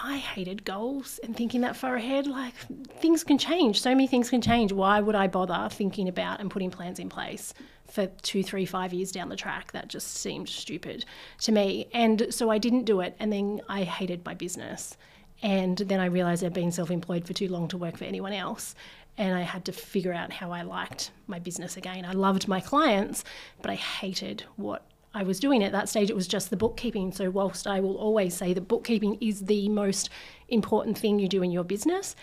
I 0.00 0.18
hated 0.18 0.64
goals 0.64 1.18
and 1.24 1.36
thinking 1.36 1.62
that 1.62 1.76
far 1.76 1.96
ahead. 1.96 2.26
Like 2.26 2.54
things 3.00 3.24
can 3.24 3.36
change. 3.36 3.80
So 3.80 3.90
many 3.90 4.06
things 4.06 4.30
can 4.30 4.40
change. 4.40 4.72
Why 4.72 5.00
would 5.00 5.16
I 5.16 5.26
bother 5.26 5.68
thinking 5.70 6.08
about 6.08 6.40
and 6.40 6.50
putting 6.50 6.70
plans 6.70 6.98
in 6.98 7.08
place 7.08 7.52
for 7.86 8.06
two, 8.22 8.42
three, 8.42 8.64
five 8.64 8.92
years 8.92 9.10
down 9.10 9.28
the 9.28 9.36
track? 9.36 9.72
That 9.72 9.88
just 9.88 10.14
seemed 10.14 10.48
stupid 10.48 11.04
to 11.40 11.52
me. 11.52 11.88
And 11.92 12.28
so 12.30 12.48
I 12.50 12.58
didn't 12.58 12.84
do 12.84 13.00
it. 13.00 13.16
And 13.18 13.32
then 13.32 13.60
I 13.68 13.82
hated 13.82 14.24
my 14.24 14.34
business. 14.34 14.96
And 15.42 15.78
then 15.78 16.00
I 16.00 16.06
realized 16.06 16.44
I'd 16.44 16.52
been 16.52 16.72
self 16.72 16.90
employed 16.90 17.26
for 17.26 17.32
too 17.32 17.48
long 17.48 17.68
to 17.68 17.76
work 17.76 17.96
for 17.96 18.04
anyone 18.04 18.32
else. 18.32 18.74
And 19.18 19.34
I 19.34 19.42
had 19.42 19.64
to 19.66 19.72
figure 19.72 20.14
out 20.14 20.32
how 20.32 20.52
I 20.52 20.62
liked 20.62 21.10
my 21.26 21.38
business 21.38 21.76
again. 21.76 22.04
I 22.04 22.12
loved 22.12 22.48
my 22.48 22.60
clients, 22.60 23.24
but 23.60 23.70
I 23.70 23.74
hated 23.74 24.44
what 24.56 24.86
I 25.12 25.24
was 25.24 25.40
doing 25.40 25.62
at 25.64 25.72
that 25.72 25.88
stage. 25.88 26.08
It 26.08 26.16
was 26.16 26.28
just 26.28 26.50
the 26.50 26.56
bookkeeping. 26.56 27.12
So, 27.12 27.28
whilst 27.28 27.66
I 27.66 27.80
will 27.80 27.96
always 27.96 28.34
say 28.34 28.54
that 28.54 28.68
bookkeeping 28.68 29.18
is 29.20 29.46
the 29.46 29.68
most 29.68 30.08
important 30.48 30.96
thing 30.96 31.18
you 31.18 31.28
do 31.28 31.42
in 31.42 31.50
your 31.50 31.64
business, 31.64 32.14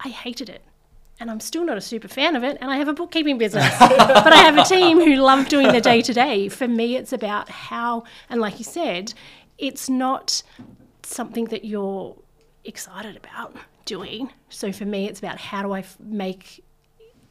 I 0.00 0.10
hated 0.10 0.48
it 0.48 0.62
and 1.20 1.30
I'm 1.30 1.40
still 1.40 1.64
not 1.64 1.76
a 1.76 1.80
super 1.80 2.08
fan 2.08 2.36
of 2.36 2.44
it, 2.44 2.58
and 2.60 2.70
I 2.70 2.76
have 2.76 2.88
a 2.88 2.92
bookkeeping 2.92 3.38
business. 3.38 3.68
but 3.78 4.32
I 4.32 4.36
have 4.36 4.56
a 4.56 4.64
team 4.64 4.98
who 4.98 5.16
love 5.16 5.48
doing 5.48 5.72
the 5.72 5.80
day 5.80 6.00
to 6.02 6.12
day. 6.12 6.48
For 6.48 6.68
me, 6.68 6.96
it's 6.96 7.12
about 7.12 7.48
how, 7.48 8.04
and 8.30 8.40
like 8.40 8.58
you 8.58 8.64
said, 8.64 9.14
it's 9.58 9.88
not 9.88 10.42
something 11.02 11.46
that 11.46 11.64
you're 11.64 12.16
excited 12.64 13.16
about 13.16 13.56
doing. 13.88 14.30
So 14.50 14.70
for 14.70 14.84
me, 14.84 15.06
it's 15.08 15.18
about 15.18 15.38
how 15.38 15.62
do 15.62 15.72
I 15.72 15.80
f- 15.80 15.96
make 15.98 16.62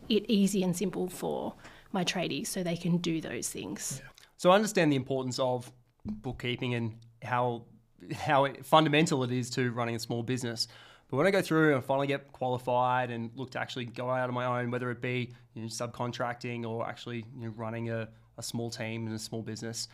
it 0.09 0.25
easy 0.27 0.63
and 0.63 0.75
simple 0.75 1.07
for 1.07 1.53
my 1.91 2.03
tradies 2.03 2.47
so 2.47 2.63
they 2.63 2.75
can 2.75 2.97
do 2.97 3.21
those 3.21 3.47
things. 3.49 4.01
So 4.37 4.49
I 4.51 4.55
understand 4.55 4.91
the 4.91 4.95
importance 4.95 5.39
of 5.39 5.71
bookkeeping 6.03 6.73
and 6.73 6.95
how 7.21 7.65
how 8.13 8.47
fundamental 8.63 9.23
it 9.23 9.31
is 9.31 9.49
to 9.51 9.71
running 9.71 9.95
a 9.95 9.99
small 9.99 10.23
business. 10.23 10.67
But 11.09 11.17
when 11.17 11.27
I 11.27 11.31
go 11.31 11.41
through 11.41 11.75
and 11.75 11.83
finally 11.83 12.07
get 12.07 12.31
qualified 12.31 13.11
and 13.11 13.31
look 13.35 13.51
to 13.51 13.59
actually 13.59 13.85
go 13.85 14.09
out 14.09 14.27
on 14.27 14.35
my 14.35 14.45
own, 14.59 14.71
whether 14.71 14.91
it 14.91 15.01
be 15.01 15.33
you 15.53 15.61
know, 15.61 15.67
subcontracting 15.67 16.65
or 16.65 16.87
actually 16.87 17.25
you 17.35 17.45
know, 17.45 17.53
running 17.55 17.89
a, 17.89 18.09
a 18.37 18.43
small 18.43 18.69
team 18.69 19.07
in 19.07 19.13
a 19.13 19.19
small 19.19 19.41
business, 19.41 19.87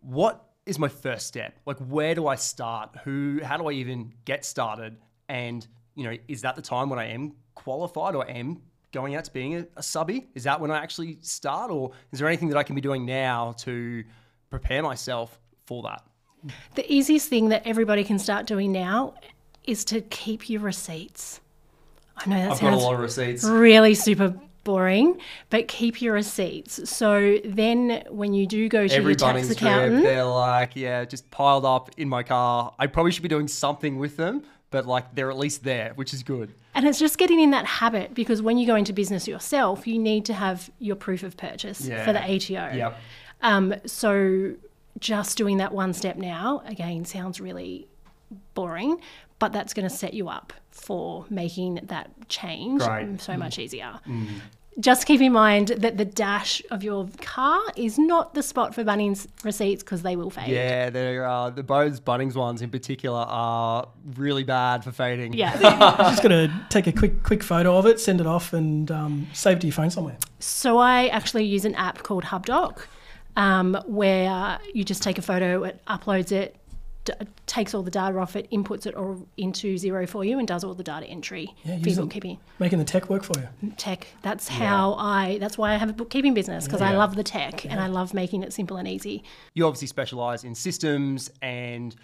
what 0.00 0.44
is 0.66 0.78
my 0.78 0.88
first 0.88 1.26
step? 1.26 1.58
Like, 1.66 1.78
where 1.78 2.14
do 2.14 2.26
I 2.26 2.36
start? 2.36 2.94
Who? 3.04 3.40
How 3.42 3.56
do 3.56 3.68
I 3.68 3.72
even 3.72 4.12
get 4.24 4.44
started? 4.44 4.96
And 5.28 5.66
you 6.00 6.08
know, 6.08 6.16
is 6.28 6.40
that 6.42 6.56
the 6.56 6.62
time 6.62 6.88
when 6.88 6.98
I 6.98 7.08
am 7.08 7.34
qualified 7.54 8.14
or 8.14 8.28
am 8.28 8.62
going 8.92 9.14
out 9.14 9.24
to 9.24 9.32
being 9.32 9.56
a, 9.56 9.66
a 9.76 9.82
subby? 9.82 10.28
Is 10.34 10.44
that 10.44 10.60
when 10.60 10.70
I 10.70 10.78
actually 10.78 11.18
start, 11.20 11.70
or 11.70 11.92
is 12.10 12.18
there 12.18 12.26
anything 12.26 12.48
that 12.48 12.56
I 12.56 12.62
can 12.62 12.74
be 12.74 12.80
doing 12.80 13.04
now 13.04 13.52
to 13.58 14.02
prepare 14.48 14.82
myself 14.82 15.38
for 15.66 15.82
that? 15.82 16.02
The 16.74 16.90
easiest 16.90 17.28
thing 17.28 17.50
that 17.50 17.66
everybody 17.66 18.02
can 18.02 18.18
start 18.18 18.46
doing 18.46 18.72
now 18.72 19.14
is 19.64 19.84
to 19.86 20.00
keep 20.00 20.48
your 20.48 20.62
receipts. 20.62 21.40
I 22.16 22.28
know 22.28 22.36
that 22.36 22.52
I've 22.52 22.60
got 22.60 22.68
a 22.68 22.70
sounds 22.70 22.82
lot 22.82 22.94
of 22.94 23.00
receipts. 23.00 23.44
really 23.44 23.94
super 23.94 24.34
boring, 24.64 25.18
but 25.48 25.68
keep 25.68 26.00
your 26.02 26.14
receipts. 26.14 26.88
So 26.88 27.38
then 27.44 28.04
when 28.08 28.32
you 28.32 28.46
do 28.46 28.68
go 28.68 28.86
to 28.86 29.02
your 29.02 29.14
tax 29.14 29.50
accountant, 29.50 30.00
trip, 30.00 30.02
they're 30.02 30.24
like, 30.24 30.76
yeah, 30.76 31.04
just 31.04 31.30
piled 31.30 31.64
up 31.64 31.90
in 31.96 32.08
my 32.08 32.22
car. 32.22 32.74
I 32.78 32.86
probably 32.86 33.12
should 33.12 33.22
be 33.22 33.28
doing 33.28 33.48
something 33.48 33.98
with 33.98 34.16
them, 34.16 34.42
but 34.70 34.86
like 34.86 35.14
they're 35.14 35.30
at 35.30 35.38
least 35.38 35.64
there, 35.64 35.92
which 35.94 36.12
is 36.14 36.22
good. 36.22 36.54
and 36.74 36.86
it's 36.86 36.98
just 36.98 37.18
getting 37.18 37.40
in 37.40 37.50
that 37.50 37.66
habit 37.66 38.14
because 38.14 38.40
when 38.42 38.56
you 38.58 38.66
go 38.66 38.76
into 38.76 38.92
business 38.92 39.26
yourself, 39.26 39.86
you 39.86 39.98
need 39.98 40.24
to 40.26 40.32
have 40.32 40.70
your 40.78 40.96
proof 40.96 41.22
of 41.22 41.36
purchase 41.36 41.80
for 41.86 42.12
the 42.12 42.22
ATO. 42.22 42.76
Yep. 42.76 42.98
Um, 43.42 43.74
so 43.86 44.54
just 44.98 45.36
doing 45.38 45.56
that 45.58 45.72
one 45.72 45.92
step 45.92 46.16
now, 46.16 46.62
again, 46.66 47.04
sounds 47.04 47.40
really 47.40 47.88
boring, 48.54 49.00
but 49.38 49.52
that's 49.52 49.74
going 49.74 49.88
to 49.88 49.94
set 49.94 50.14
you 50.14 50.28
up 50.28 50.52
for 50.70 51.24
making 51.30 51.80
that 51.84 52.10
change 52.28 52.82
Great. 52.82 53.20
so 53.20 53.36
much 53.36 53.58
easier. 53.58 53.98
Just 54.80 55.06
keep 55.06 55.20
in 55.20 55.32
mind 55.32 55.68
that 55.68 55.98
the 55.98 56.04
dash 56.04 56.62
of 56.70 56.82
your 56.82 57.08
car 57.20 57.60
is 57.76 57.98
not 57.98 58.34
the 58.34 58.42
spot 58.42 58.74
for 58.74 58.82
Bunnings 58.82 59.26
receipts 59.44 59.82
because 59.82 60.02
they 60.02 60.16
will 60.16 60.30
fade. 60.30 60.48
Yeah, 60.48 60.90
there 60.90 61.26
are 61.26 61.50
the 61.50 61.62
Bose 61.62 62.00
Bunnings 62.00 62.34
ones 62.34 62.62
in 62.62 62.70
particular 62.70 63.18
are 63.18 63.88
really 64.16 64.44
bad 64.44 64.82
for 64.82 64.92
fading. 64.92 65.34
Yeah. 65.34 65.52
I'm 65.62 65.98
just 66.10 66.22
gonna 66.22 66.66
take 66.70 66.86
a 66.86 66.92
quick 66.92 67.22
quick 67.22 67.42
photo 67.42 67.76
of 67.76 67.86
it, 67.86 68.00
send 68.00 68.20
it 68.20 68.26
off, 68.26 68.52
and 68.52 68.90
um, 68.90 69.26
save 69.32 69.58
it 69.58 69.60
to 69.60 69.66
your 69.66 69.74
phone 69.74 69.90
somewhere. 69.90 70.16
So 70.38 70.78
I 70.78 71.08
actually 71.08 71.44
use 71.44 71.64
an 71.64 71.74
app 71.74 72.02
called 72.02 72.24
HubDoc, 72.24 72.80
um, 73.36 73.80
where 73.86 74.58
you 74.72 74.84
just 74.84 75.02
take 75.02 75.18
a 75.18 75.22
photo, 75.22 75.64
it 75.64 75.80
uploads 75.86 76.32
it, 76.32 76.56
d- 77.04 77.12
takes 77.46 77.74
all 77.74 77.82
the 77.82 77.90
data 77.90 78.18
off 78.18 78.36
it, 78.36 78.50
inputs 78.50 78.86
it 78.86 78.94
all 78.94 79.26
into 79.36 79.74
Xero 79.76 80.08
for 80.08 80.24
you, 80.24 80.38
and 80.38 80.46
does 80.46 80.64
all 80.64 80.74
the 80.74 80.82
data 80.84 81.06
entry 81.06 81.54
Yeah, 81.64 81.74
for 81.74 81.78
your 81.80 81.88
using- 81.88 82.04
bookkeeping. 82.04 82.38
Making 82.58 82.78
the 82.78 82.84
tech 82.84 83.08
work 83.10 83.22
for 83.24 83.38
you. 83.40 83.72
Tech. 83.76 84.06
That's 84.22 84.48
how 84.48 84.94
I. 84.94 85.38
That's 85.38 85.56
why 85.58 85.72
I 85.72 85.76
have 85.76 85.88
a 85.90 85.92
bookkeeping 85.94 86.34
business 86.34 86.64
because 86.66 86.82
I 86.82 86.94
love 86.96 87.16
the 87.16 87.24
tech 87.24 87.64
and 87.64 87.80
I 87.80 87.86
love 87.86 88.12
making 88.14 88.42
it 88.42 88.52
simple 88.52 88.76
and 88.76 88.86
easy. 88.86 89.22
You 89.54 89.66
obviously 89.66 89.88
specialize 89.88 90.44
in 90.44 90.54
systems 90.54 91.30
and 91.42 91.94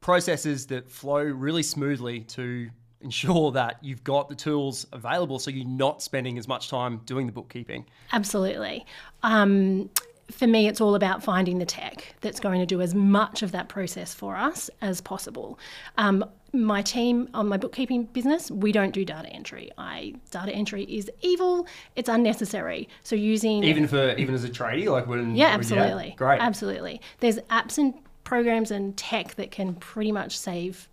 processes 0.00 0.66
that 0.66 0.90
flow 0.90 1.22
really 1.22 1.62
smoothly 1.62 2.20
to 2.20 2.68
ensure 3.00 3.50
that 3.52 3.78
you've 3.82 4.04
got 4.04 4.28
the 4.28 4.34
tools 4.34 4.86
available 4.92 5.38
so 5.38 5.50
you're 5.50 5.66
not 5.66 6.02
spending 6.02 6.38
as 6.38 6.46
much 6.46 6.68
time 6.68 7.00
doing 7.04 7.26
the 7.26 7.32
bookkeeping. 7.32 7.84
Absolutely. 8.12 8.84
Um, 9.22 9.90
for 10.32 10.46
me, 10.46 10.66
it's 10.66 10.80
all 10.80 10.94
about 10.94 11.22
finding 11.22 11.58
the 11.58 11.66
tech 11.66 12.14
that's 12.20 12.40
going 12.40 12.60
to 12.60 12.66
do 12.66 12.80
as 12.80 12.94
much 12.94 13.42
of 13.42 13.52
that 13.52 13.68
process 13.68 14.14
for 14.14 14.36
us 14.36 14.70
as 14.80 15.00
possible. 15.00 15.58
Um, 15.98 16.24
my 16.52 16.82
team 16.82 17.28
on 17.32 17.48
my 17.48 17.56
bookkeeping 17.56 18.04
business, 18.04 18.50
we 18.50 18.72
don't 18.72 18.92
do 18.92 19.04
data 19.04 19.28
entry. 19.28 19.70
I 19.78 20.14
data 20.30 20.52
entry 20.52 20.84
is 20.84 21.10
evil. 21.22 21.66
It's 21.96 22.08
unnecessary. 22.08 22.88
So 23.02 23.16
using 23.16 23.64
Even 23.64 23.86
for 23.86 24.14
even 24.16 24.34
as 24.34 24.44
a 24.44 24.50
tradie, 24.50 24.90
like 24.90 25.06
when 25.06 25.34
yeah, 25.34 25.46
absolutely, 25.48 26.14
great. 26.16 26.40
absolutely. 26.40 27.00
There's 27.20 27.38
apps 27.50 27.78
and 27.78 27.94
programs 28.24 28.70
and 28.70 28.96
tech 28.96 29.34
that 29.36 29.50
can 29.50 29.74
pretty 29.74 30.12
much 30.12 30.38
save 30.38 30.88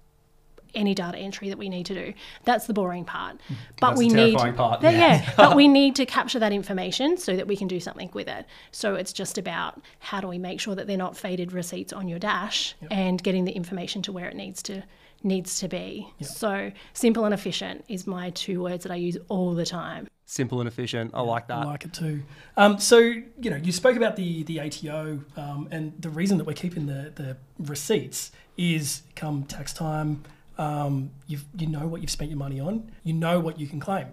any 0.76 0.94
data 0.94 1.18
entry 1.18 1.50
that 1.50 1.58
we 1.58 1.70
need 1.70 1.86
to 1.88 1.94
do. 1.94 2.14
That's 2.46 2.68
the 2.68 2.74
boring 2.74 3.06
part. 3.06 3.40
But 3.80 3.90
That's 3.90 4.00
we 4.00 4.10
need 4.10 4.36
part. 4.36 4.82
that- 4.82 4.94
yeah, 4.94 5.32
but 5.38 5.56
we 5.56 5.68
need 5.68 5.96
to 5.98 6.06
capture 6.06 6.40
that 6.40 6.52
information 6.52 7.18
so 7.18 7.36
that 7.36 7.48
we 7.48 7.56
can 7.56 7.68
do 7.68 7.80
something 7.80 8.10
with 8.14 8.28
it. 8.28 8.46
So 8.72 8.96
it's 8.96 9.14
just 9.14 9.38
about 9.38 9.82
how 10.00 10.22
do 10.22 10.28
we 10.28 10.38
make 10.38 10.60
sure 10.60 10.76
that 10.76 10.88
they're 10.88 10.98
not 10.98 11.18
faded 11.18 11.52
receipts 11.52 11.94
on 11.94 12.08
your 12.08 12.20
dash 12.20 12.76
and 12.92 13.22
getting 13.22 13.46
the 13.46 13.52
information 13.52 14.02
to 14.04 14.12
where 14.12 14.28
it 14.30 14.36
needs 14.36 14.62
to 14.64 14.84
needs 15.22 15.60
to 15.60 15.68
be. 15.68 16.08
So 16.22 16.72
simple 16.94 17.26
and 17.26 17.34
efficient 17.34 17.84
is 17.90 18.08
my 18.08 18.30
two 18.30 18.62
words 18.62 18.84
that 18.84 18.92
I 18.92 18.96
use 18.96 19.18
all 19.28 19.54
the 19.54 19.66
time. 19.66 20.08
Simple 20.26 20.62
and 20.62 20.68
efficient. 20.68 21.12
I 21.14 21.22
like 21.22 21.48
that. 21.48 21.58
I 21.58 21.64
like 21.66 21.86
it 21.86 21.94
too. 21.94 22.22
Um, 22.56 22.80
so 22.80 22.98
you 23.00 23.50
know, 23.50 23.58
you 23.58 23.72
spoke 23.72 23.98
about 23.98 24.16
the 24.16 24.44
the 24.44 24.62
ATO, 24.62 25.20
um, 25.36 25.68
and 25.72 25.94
the 26.00 26.10
reason 26.10 26.38
that 26.38 26.46
we're 26.46 26.54
keeping 26.54 26.86
the 26.86 27.12
the 27.16 27.38
receipts 27.58 28.32
is 28.56 29.02
come 29.16 29.44
tax 29.44 29.74
time, 29.74 30.24
um, 30.60 31.10
you 31.25 31.39
you 31.58 31.66
know 31.66 31.88
what 31.88 32.01
you've 32.01 32.12
spent 32.12 32.30
your 32.30 32.38
money 32.38 32.60
on, 32.60 32.92
you 33.04 33.13
know 33.13 33.39
what 33.39 33.60
you 33.60 33.66
can 33.66 33.80
claim. 33.80 34.08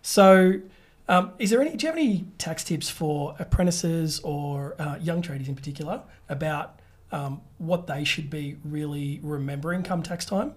So, 0.00 0.60
um, 1.08 1.32
is 1.38 1.50
there 1.50 1.60
any? 1.60 1.76
Do 1.76 1.84
you 1.84 1.92
have 1.92 1.98
any 1.98 2.26
tax 2.38 2.64
tips 2.64 2.88
for 2.88 3.34
apprentices 3.38 4.20
or 4.20 4.76
uh, 4.78 4.96
young 5.00 5.20
tradies 5.20 5.48
in 5.48 5.56
particular 5.56 6.00
about 6.28 6.78
um, 7.10 7.40
what 7.58 7.88
they 7.88 8.04
should 8.04 8.30
be 8.30 8.56
really 8.64 9.18
remembering 9.22 9.82
come 9.82 10.02
tax 10.02 10.24
time? 10.24 10.54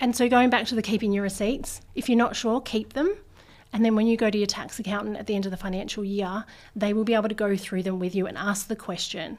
And 0.00 0.14
so 0.14 0.28
going 0.28 0.48
back 0.48 0.66
to 0.66 0.76
the 0.76 0.82
keeping 0.82 1.12
your 1.12 1.24
receipts, 1.24 1.80
if 1.96 2.08
you're 2.08 2.16
not 2.16 2.36
sure, 2.36 2.60
keep 2.60 2.92
them. 2.92 3.16
And 3.72 3.84
then 3.84 3.96
when 3.96 4.06
you 4.06 4.16
go 4.16 4.30
to 4.30 4.38
your 4.38 4.46
tax 4.46 4.78
accountant 4.78 5.16
at 5.16 5.26
the 5.26 5.34
end 5.34 5.46
of 5.46 5.50
the 5.50 5.56
financial 5.56 6.04
year, 6.04 6.44
they 6.76 6.92
will 6.92 7.02
be 7.02 7.14
able 7.14 7.28
to 7.28 7.34
go 7.34 7.56
through 7.56 7.82
them 7.82 7.98
with 7.98 8.14
you 8.14 8.28
and 8.28 8.38
ask 8.38 8.68
the 8.68 8.76
question, 8.76 9.38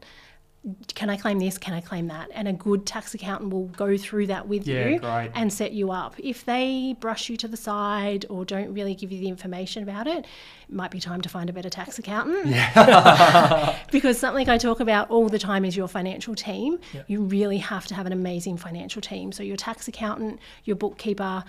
can 0.95 1.10
I 1.12 1.17
claim 1.17 1.38
this? 1.39 1.57
Can 1.57 1.74
I 1.74 1.81
claim 1.81 2.07
that? 2.07 2.29
And 2.34 2.48
a 2.48 2.53
good 2.53 2.86
tax 2.88 3.13
accountant 3.13 3.51
will 3.53 3.67
go 3.67 3.98
through 3.98 4.27
that 4.27 4.48
with 4.48 4.67
Yeah, 4.67 4.88
you 4.88 5.00
great. 5.00 5.29
and 5.36 5.53
set 5.53 5.74
you 5.74 5.91
up. 5.91 6.15
If 6.17 6.45
they 6.45 6.95
brush 7.00 7.29
you 7.29 7.38
to 7.38 7.48
the 7.48 7.57
side 7.57 8.25
or 8.29 8.45
don't 8.45 8.74
really 8.74 8.95
give 8.95 9.12
you 9.12 9.19
the 9.19 9.27
information 9.27 9.84
about 9.84 10.07
it, 10.07 10.25
it 10.67 10.74
might 10.74 10.89
be 10.89 11.00
time 11.00 11.22
to 11.22 11.29
find 11.29 11.50
a 11.50 11.53
better 11.53 11.69
tax 11.69 12.00
accountant. 12.00 12.45
because 13.91 14.17
something 14.17 14.50
I 14.50 14.57
talk 14.57 14.79
about 14.79 15.10
all 15.10 15.29
the 15.29 15.39
time 15.39 15.65
is 15.65 15.75
your 15.77 15.88
financial 15.88 16.36
team. 16.36 16.79
You 17.07 17.22
really 17.22 17.57
have 17.60 17.86
to 17.88 17.95
have 17.95 18.05
an 18.05 18.13
amazing 18.13 18.57
financial 18.57 19.01
team. 19.01 19.31
So 19.31 19.43
your 19.43 19.57
tax 19.57 19.88
accountant, 19.88 20.39
your 20.63 20.75
bookkeeper, 20.75 21.43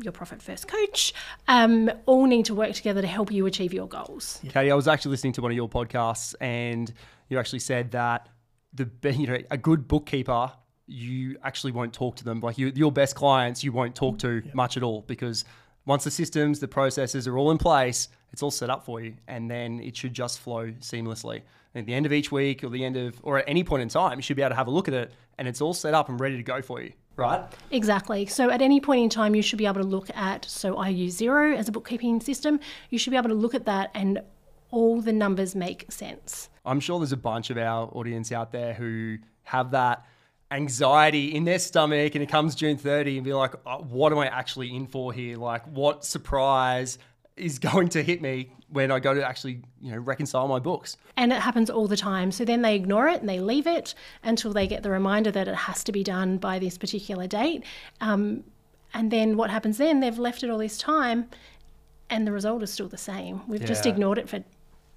your 0.00 0.12
profit 0.12 0.40
first 0.40 0.68
coach, 0.68 1.12
um, 1.48 1.90
all 2.06 2.24
need 2.26 2.46
to 2.46 2.54
work 2.54 2.72
together 2.72 3.02
to 3.02 3.06
help 3.06 3.30
you 3.30 3.44
achieve 3.44 3.74
your 3.74 3.86
goals. 3.86 4.40
Katie, 4.48 4.70
I 4.70 4.74
was 4.74 4.88
actually 4.88 5.10
listening 5.10 5.34
to 5.34 5.42
one 5.42 5.50
of 5.50 5.56
your 5.56 5.68
podcasts, 5.68 6.34
and 6.40 6.90
you 7.28 7.38
actually 7.38 7.58
said 7.58 7.90
that 7.90 8.28
the 8.74 8.88
you 9.12 9.26
know 9.26 9.38
a 9.50 9.56
good 9.56 9.88
bookkeeper, 9.88 10.52
you 10.86 11.36
actually 11.42 11.72
won't 11.72 11.92
talk 11.92 12.16
to 12.16 12.24
them. 12.24 12.40
Like 12.40 12.58
you, 12.58 12.72
your 12.74 12.92
best 12.92 13.14
clients, 13.14 13.62
you 13.62 13.72
won't 13.72 13.94
talk 13.94 14.18
to 14.20 14.42
much 14.54 14.76
at 14.76 14.82
all 14.82 15.02
because 15.02 15.44
once 15.84 16.04
the 16.04 16.10
systems, 16.10 16.60
the 16.60 16.68
processes 16.68 17.26
are 17.26 17.36
all 17.36 17.50
in 17.50 17.58
place, 17.58 18.08
it's 18.32 18.42
all 18.42 18.50
set 18.50 18.70
up 18.70 18.84
for 18.84 19.00
you, 19.00 19.14
and 19.26 19.50
then 19.50 19.80
it 19.80 19.96
should 19.96 20.14
just 20.14 20.38
flow 20.38 20.70
seamlessly. 20.80 21.42
And 21.74 21.82
at 21.82 21.86
the 21.86 21.94
end 21.94 22.06
of 22.06 22.12
each 22.12 22.30
week, 22.30 22.62
or 22.62 22.68
the 22.68 22.84
end 22.84 22.96
of, 22.96 23.18
or 23.22 23.38
at 23.38 23.44
any 23.48 23.64
point 23.64 23.82
in 23.82 23.88
time, 23.88 24.18
you 24.18 24.22
should 24.22 24.36
be 24.36 24.42
able 24.42 24.50
to 24.50 24.56
have 24.56 24.68
a 24.68 24.70
look 24.70 24.88
at 24.88 24.94
it, 24.94 25.12
and 25.38 25.48
it's 25.48 25.60
all 25.60 25.74
set 25.74 25.94
up 25.94 26.08
and 26.08 26.20
ready 26.20 26.36
to 26.36 26.42
go 26.42 26.62
for 26.62 26.80
you, 26.80 26.92
right? 27.16 27.42
Exactly. 27.70 28.26
So 28.26 28.50
at 28.50 28.62
any 28.62 28.80
point 28.80 29.02
in 29.02 29.08
time, 29.08 29.34
you 29.34 29.42
should 29.42 29.58
be 29.58 29.66
able 29.66 29.80
to 29.82 29.86
look 29.86 30.08
at, 30.14 30.44
so 30.44 30.76
I 30.76 30.88
use 30.88 31.18
Xero 31.18 31.56
as 31.56 31.68
a 31.68 31.72
bookkeeping 31.72 32.20
system. 32.20 32.60
You 32.90 32.98
should 32.98 33.10
be 33.10 33.16
able 33.16 33.30
to 33.30 33.34
look 33.34 33.54
at 33.54 33.64
that 33.66 33.90
and 33.94 34.20
all 34.70 35.00
the 35.00 35.12
numbers 35.12 35.54
make 35.54 35.90
sense. 35.90 36.48
I'm 36.64 36.80
sure 36.80 36.98
there's 36.98 37.12
a 37.12 37.16
bunch 37.16 37.50
of 37.50 37.58
our 37.58 37.88
audience 37.88 38.32
out 38.32 38.52
there 38.52 38.74
who 38.74 39.18
have 39.44 39.72
that 39.72 40.06
anxiety 40.50 41.34
in 41.34 41.44
their 41.44 41.58
stomach 41.58 42.14
and 42.14 42.22
it 42.22 42.28
comes 42.28 42.54
June 42.54 42.76
30 42.76 43.16
and 43.16 43.24
be 43.24 43.32
like, 43.32 43.54
oh, 43.66 43.78
what 43.78 44.12
am 44.12 44.18
I 44.18 44.28
actually 44.28 44.74
in 44.74 44.86
for 44.86 45.12
here? 45.12 45.36
Like, 45.36 45.66
what 45.66 46.04
surprise 46.04 46.98
is 47.36 47.58
going 47.58 47.88
to 47.90 48.02
hit 48.02 48.22
me 48.22 48.52
when 48.68 48.90
I 48.90 49.00
go 49.00 49.14
to 49.14 49.26
actually, 49.26 49.62
you 49.80 49.92
know, 49.92 49.98
reconcile 49.98 50.46
my 50.48 50.58
books? 50.58 50.96
And 51.16 51.32
it 51.32 51.40
happens 51.40 51.70
all 51.70 51.88
the 51.88 51.96
time. 51.96 52.30
So 52.30 52.44
then 52.44 52.62
they 52.62 52.76
ignore 52.76 53.08
it 53.08 53.20
and 53.20 53.28
they 53.28 53.40
leave 53.40 53.66
it 53.66 53.94
until 54.22 54.52
they 54.52 54.66
get 54.66 54.82
the 54.82 54.90
reminder 54.90 55.30
that 55.30 55.48
it 55.48 55.54
has 55.54 55.82
to 55.84 55.92
be 55.92 56.04
done 56.04 56.36
by 56.38 56.58
this 56.58 56.78
particular 56.78 57.26
date. 57.26 57.64
Um, 58.00 58.44
and 58.94 59.10
then 59.10 59.36
what 59.36 59.50
happens 59.50 59.78
then? 59.78 60.00
They've 60.00 60.18
left 60.18 60.42
it 60.42 60.50
all 60.50 60.58
this 60.58 60.76
time 60.78 61.28
and 62.10 62.26
the 62.26 62.32
result 62.32 62.62
is 62.62 62.70
still 62.70 62.88
the 62.88 62.98
same. 62.98 63.40
We've 63.48 63.64
just 63.64 63.86
ignored 63.86 64.18
it 64.18 64.28
for 64.28 64.44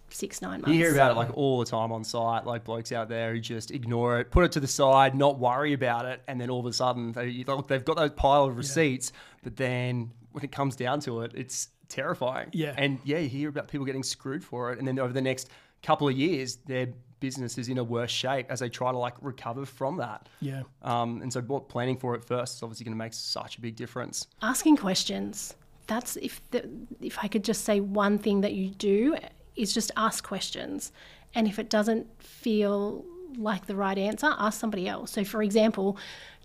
six, 0.10 0.42
nine 0.42 0.62
months. 0.62 0.70
You 0.70 0.76
hear 0.76 0.94
about 0.94 1.12
it 1.12 1.16
like 1.16 1.36
all 1.36 1.60
the 1.60 1.66
time 1.66 1.92
on 1.92 2.04
site, 2.04 2.46
like 2.46 2.64
blokes 2.64 2.92
out 2.92 3.10
there 3.10 3.34
who 3.34 3.40
just 3.40 3.72
ignore 3.72 4.20
it, 4.20 4.32
put 4.32 4.46
it 4.46 4.52
to 4.54 4.60
the 4.60 4.68
side, 4.68 5.16
not 5.16 5.40
worry 5.40 5.74
about 5.74 6.06
it, 6.06 6.22
and 6.28 6.40
then 6.40 6.50
all 6.50 6.60
of 6.60 6.66
a 6.66 6.74
sudden 6.74 7.12
they, 7.12 7.44
look, 7.46 7.68
they've 7.68 7.86
got 7.86 7.98
that 7.98 8.16
pile 8.16 8.46
of 8.46 8.58
receipts, 8.58 9.12
but 9.44 9.56
then 9.56 10.12
when 10.32 10.44
it 10.44 10.52
comes 10.52 10.76
down 10.76 11.00
to 11.02 11.22
it, 11.22 11.32
it's 11.36 11.70
terrifying. 11.88 12.50
Yeah. 12.54 12.74
And 12.78 13.00
yeah, 13.04 13.20
you 13.20 13.30
hear 13.30 13.50
about 13.50 13.68
people 13.68 13.86
getting 13.86 14.04
screwed 14.04 14.44
for 14.44 14.72
it, 14.72 14.80
and 14.80 14.88
then 14.88 15.00
over 15.00 15.14
the 15.14 15.22
next 15.22 15.50
couple 15.84 16.08
of 16.08 16.18
years, 16.18 16.58
their 16.66 16.88
business 17.20 17.58
is 17.58 17.70
in 17.70 17.78
a 17.78 17.84
worse 17.84 18.12
shape 18.12 18.48
as 18.52 18.60
they 18.60 18.70
try 18.70 18.92
to 18.92 18.98
like 18.98 19.16
recover 19.22 19.66
from 19.66 19.98
that. 19.98 20.28
Yeah. 20.42 20.64
Um, 20.82 21.22
and 21.22 21.32
so, 21.32 21.42
what 21.42 21.70
planning 21.70 21.98
for 21.98 22.16
it 22.16 22.24
first 22.24 22.58
is 22.58 22.64
obviously 22.64 22.84
going 22.84 22.94
to 22.94 22.98
make 22.98 23.14
such 23.14 23.58
a 23.58 23.62
big 23.62 23.76
difference. 23.76 24.28
asking 24.42 24.78
questions. 24.78 25.56
That's 25.88 26.16
if 26.18 26.42
the, 26.50 26.68
if 27.00 27.20
I 27.22 27.28
could 27.28 27.44
just 27.44 27.64
say 27.64 27.80
one 27.80 28.18
thing 28.18 28.42
that 28.42 28.54
you 28.54 28.72
do 28.72 29.16
is 29.56 29.74
just 29.74 29.92
ask 29.98 30.24
questions, 30.24 30.92
and 31.34 31.48
if 31.48 31.60
it 31.60 31.70
doesn't 31.70 32.08
feel 32.22 33.04
like 33.38 33.66
the 33.68 33.76
right 33.76 33.98
answer, 33.98 34.34
ask 34.38 34.60
somebody 34.60 34.88
else. 34.88 35.12
So, 35.12 35.24
for 35.24 35.42
example, 35.44 35.98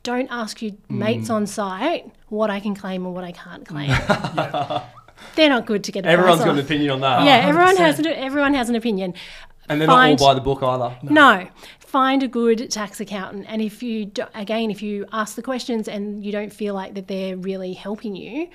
don't 0.02 0.29
ask 0.31 0.61
your 0.62 0.73
mates 0.88 1.29
Mm. 1.29 1.35
on 1.35 1.47
site 1.47 2.11
what 2.29 2.50
I 2.50 2.59
can 2.61 2.75
claim 2.75 3.07
or 3.07 3.12
what 3.12 3.23
I 3.25 3.33
can't 3.33 3.64
claim. 3.67 3.90
They're 5.37 5.50
not 5.50 5.67
good 5.67 5.85
to 5.85 5.93
get 5.93 6.07
Everyone's 6.07 6.40
got 6.40 6.49
an 6.55 6.59
opinion 6.59 6.90
on 6.90 7.00
that. 7.02 7.25
Yeah, 7.25 7.47
everyone 7.47 7.76
has 7.76 7.99
an, 7.99 8.07
everyone 8.07 8.55
has 8.55 8.69
an 8.71 8.75
opinion. 8.75 9.14
And 9.69 9.81
they're 9.81 9.87
Find- 9.87 10.19
not 10.19 10.25
all 10.26 10.31
by 10.31 10.35
the 10.35 10.40
book 10.40 10.62
either. 10.62 10.97
No, 11.02 11.47
find 11.79 12.23
a 12.25 12.29
good 12.29 12.71
tax 12.71 12.99
accountant, 13.00 13.45
and 13.49 13.61
if 13.62 13.83
you 13.83 14.07
do, 14.07 14.25
again, 14.35 14.71
if 14.71 14.83
you 14.83 15.07
ask 15.12 15.37
the 15.37 15.43
questions 15.43 15.87
and 15.87 16.25
you 16.25 16.33
don't 16.33 16.52
feel 16.52 16.75
like 16.75 16.95
that 16.95 17.07
they're 17.07 17.37
really 17.37 17.75
helping 17.75 18.17
you, 18.17 18.49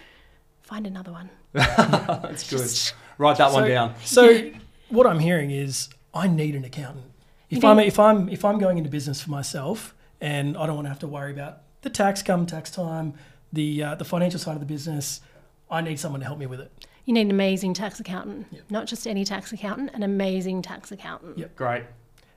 find 0.64 0.86
another 0.88 1.12
one. 1.12 1.30
That's 1.54 2.50
good. 2.50 2.96
Write 3.18 3.38
that 3.38 3.52
one 3.52 3.68
down. 3.68 3.96
So 4.04 4.52
what 4.90 5.08
I'm 5.08 5.20
hearing 5.20 5.52
is 5.52 5.90
I 6.14 6.28
need 6.28 6.56
an 6.56 6.64
accountant. 6.64 7.12
If 7.50 7.64
I'm 7.64 7.80
if 7.80 8.00
I'm 8.00 8.30
if 8.30 8.44
I'm 8.44 8.60
going 8.60 8.78
into 8.78 8.90
business 8.90 9.22
for 9.22 9.30
myself 9.30 9.96
and 10.20 10.58
I 10.58 10.66
don't 10.66 10.76
want 10.76 10.86
to 10.86 10.90
have 10.90 11.00
to 11.00 11.08
worry 11.08 11.32
about 11.32 11.62
the 11.82 11.90
tax 11.90 12.24
come 12.24 12.46
tax 12.46 12.72
time, 12.72 13.14
the 13.54 13.84
uh, 13.84 13.96
the 13.96 14.06
financial 14.06 14.40
side 14.40 14.54
of 14.54 14.60
the 14.60 14.66
business, 14.66 15.22
I 15.70 15.82
need 15.82 16.00
someone 16.00 16.20
to 16.22 16.26
help 16.26 16.40
me 16.40 16.48
with 16.48 16.60
it. 16.60 16.72
You 17.06 17.14
need 17.14 17.22
an 17.22 17.32
amazing 17.32 17.76
tax 17.76 18.00
accountant, 18.00 18.48
not 18.72 18.88
just 18.88 19.06
any 19.06 19.24
tax 19.26 19.54
accountant, 19.54 19.92
an 19.94 20.02
amazing 20.02 20.64
tax 20.64 20.92
accountant. 20.92 21.38
Yep. 21.38 21.56
Great. 21.56 21.84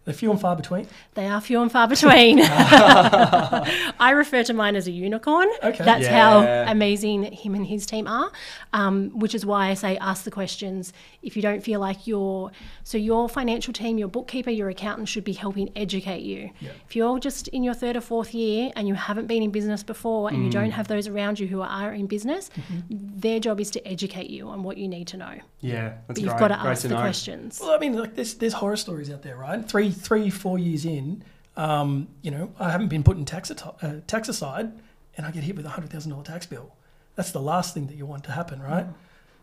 They're 0.09 0.15
few 0.15 0.31
and 0.31 0.41
far 0.41 0.57
between. 0.57 0.87
They 1.13 1.27
are 1.27 1.39
few 1.39 1.61
and 1.61 1.71
far 1.71 1.87
between. 1.87 2.41
I 2.43 4.13
refer 4.15 4.43
to 4.45 4.55
mine 4.55 4.75
as 4.77 4.87
a 4.87 4.91
unicorn. 4.91 5.49
Okay. 5.63 5.85
That's 5.85 6.05
Yeah. 6.05 6.65
how 6.65 6.73
amazing 6.73 7.25
him 7.25 7.55
and 7.55 7.67
his 7.67 7.85
team 7.87 8.07
are, 8.07 8.31
um, 8.73 9.11
which 9.11 9.35
is 9.35 9.45
why 9.45 9.69
I 9.69 9.75
say 9.75 9.99
ask 9.99 10.25
the 10.25 10.31
questions. 10.31 10.93
If 11.23 11.37
you 11.37 11.43
don't 11.43 11.63
feel 11.63 11.81
like 11.81 12.07
your 12.07 12.51
so 12.85 12.97
your 12.97 13.29
financial 13.29 13.73
team, 13.73 13.99
your 13.99 14.09
bookkeeper, 14.09 14.51
your 14.51 14.69
accountant 14.71 15.09
should 15.09 15.25
be 15.25 15.33
helping 15.35 15.71
educate 15.77 16.23
you. 16.23 16.51
Yeah. 16.61 16.71
If 16.89 16.97
you're 16.97 17.19
just 17.19 17.49
in 17.49 17.63
your 17.63 17.75
third 17.75 17.97
or 17.97 18.01
fourth 18.01 18.33
year 18.35 18.71
and 18.77 18.89
you 18.89 18.95
haven't 18.95 19.27
been 19.27 19.43
in 19.43 19.51
business 19.51 19.83
before 19.83 20.31
and 20.31 20.39
you 20.43 20.49
Mm. 20.49 20.53
don't 20.53 20.71
have 20.71 20.89
those 20.89 21.07
around 21.07 21.39
you 21.39 21.47
who 21.49 21.61
are 21.61 21.93
in 21.93 22.07
business, 22.07 22.51
their 22.89 23.41
job 23.41 23.61
is 23.61 23.71
to 23.73 23.87
educate 23.87 24.31
you 24.31 24.49
on 24.49 24.63
what 24.63 24.79
you 24.79 24.89
need 24.89 25.07
to 25.09 25.17
know. 25.19 25.35
Yeah, 25.61 25.89
that's 25.89 26.01
But 26.07 26.19
you've 26.19 26.29
great. 26.31 26.39
got 26.41 26.49
to 26.49 26.55
Great 26.63 26.71
ask 26.71 26.83
to 26.83 26.89
the 26.89 26.95
know. 26.95 27.01
questions. 27.01 27.59
Well, 27.61 27.73
I 27.73 27.79
mean, 27.79 27.95
like 27.99 28.15
there's 28.15 28.35
there's 28.35 28.55
horror 28.55 28.77
stories 28.77 29.11
out 29.11 29.23
there, 29.23 29.37
right? 29.37 29.63
Three, 29.69 29.91
three, 29.99 30.31
four 30.31 30.59
years 30.59 30.85
in, 30.85 31.23
um, 31.57 32.09
you 32.23 32.31
know, 32.31 32.53
I 32.59 32.71
haven't 32.71 32.89
been 32.89 33.03
putting 33.03 33.25
tax 33.25 33.51
uh, 33.51 34.01
tax 34.07 34.29
aside, 34.29 34.73
and 35.17 35.27
I 35.27 35.31
get 35.31 35.43
hit 35.43 35.57
with 35.57 35.67
a 35.67 35.71
hundred 35.71 35.91
thousand 35.91 36.13
dollar 36.13 36.25
tax 36.25 36.47
bill. 36.47 36.75
That's 37.17 37.33
the 37.33 37.41
last 37.41 37.75
thing 37.75 37.87
that 37.89 37.97
you 37.97 38.07
want 38.07 38.25
to 38.25 38.33
happen, 38.33 38.63
right? 38.63 38.87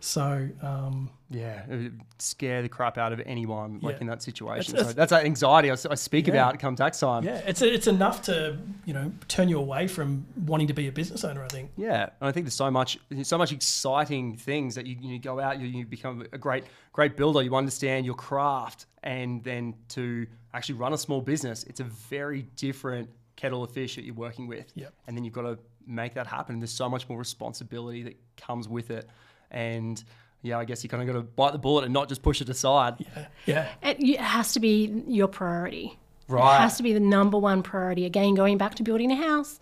So, 0.06 0.48
um, 0.62 1.10
Yeah, 1.32 1.64
it 1.68 1.76
would 1.76 2.02
scare 2.20 2.62
the 2.62 2.70
crap 2.70 3.00
out 3.00 3.12
of 3.12 3.20
anyone 3.26 3.80
like 3.82 3.96
Yeah. 3.96 4.02
in 4.02 4.08
that 4.08 4.22
situation. 4.22 4.76
It's- 4.76 4.90
so 4.90 4.94
that's 4.94 5.10
that 5.10 5.26
anxiety 5.26 5.72
I 5.72 5.76
speak 5.96 6.28
Yeah. 6.28 6.34
about 6.34 6.60
come 6.60 6.76
tax 6.76 7.00
time. 7.00 7.24
yeah, 7.24 7.42
it's 7.48 7.64
it's 7.64 7.88
enough 7.88 8.22
to 8.24 8.58
you 8.86 8.94
know 8.94 9.12
turn 9.28 9.50
you 9.50 9.58
away 9.58 9.88
from 9.88 10.28
wanting 10.46 10.68
to 10.68 10.74
be 10.76 10.88
a 10.88 10.92
business 10.92 11.24
owner. 11.24 11.44
I 11.44 11.48
think. 11.48 11.72
Yeah, 11.76 12.04
and 12.22 12.30
I 12.30 12.32
think 12.32 12.46
there's 12.46 12.54
so 12.54 12.70
much, 12.70 13.00
so 13.24 13.38
much 13.40 13.52
exciting 13.52 14.38
things 14.38 14.76
that 14.76 14.86
you, 14.86 14.96
you 15.02 15.18
go 15.18 15.40
out, 15.40 15.60
you, 15.60 15.66
you 15.68 15.86
become 15.88 16.24
a 16.32 16.38
great, 16.38 16.66
great 16.94 17.18
builder. 17.18 17.42
You 17.42 17.56
understand 17.56 18.06
your 18.06 18.16
craft, 18.16 18.86
and 19.02 19.44
then 19.44 19.74
to 19.90 20.28
actually 20.54 20.76
run 20.76 20.94
a 20.94 20.98
small 21.00 21.20
business, 21.22 21.64
it's 21.64 21.80
a 21.80 21.84
very 21.84 22.44
different 22.56 23.10
kettle 23.36 23.64
of 23.64 23.72
fish 23.72 23.96
that 23.96 24.06
you're 24.06 24.14
working 24.14 24.46
with. 24.48 24.72
Yep. 24.76 24.94
And 25.08 25.18
then 25.18 25.24
you've 25.24 25.34
got 25.34 25.42
to 25.42 25.58
make 25.88 26.14
that 26.14 26.28
happen. 26.28 26.60
There's 26.60 26.72
so 26.72 26.88
much 26.90 27.10
more 27.10 27.18
responsibility 27.18 28.04
that 28.04 28.16
comes 28.38 28.70
with 28.70 28.92
it, 28.92 29.10
and 29.56 30.04
yeah, 30.44 30.60
I 30.60 30.66
guess 30.66 30.84
you 30.84 30.90
kind 30.92 31.02
of 31.02 31.08
got 31.08 31.14
to 31.20 31.24
bite 31.26 31.54
the 31.54 31.58
bullet 31.58 31.86
and 31.86 31.94
not 31.94 32.08
just 32.10 32.22
push 32.22 32.40
it 32.42 32.50
aside. 32.50 32.96
Yeah, 33.00 33.26
yeah, 33.48 33.68
It, 33.90 33.98
it 34.00 34.20
has 34.20 34.54
to 34.54 34.60
be 34.60 35.04
your 35.08 35.28
priority. 35.28 35.98
Right. 36.28 36.58
It 36.58 36.62
has 36.62 36.78
to 36.78 36.84
be 36.84 36.94
the 36.94 37.00
number 37.00 37.38
one 37.40 37.64
priority. 37.64 38.06
Again, 38.06 38.36
going 38.36 38.58
back 38.60 38.76
to 38.76 38.84
building 38.84 39.12
a 39.12 39.16
house, 39.16 39.60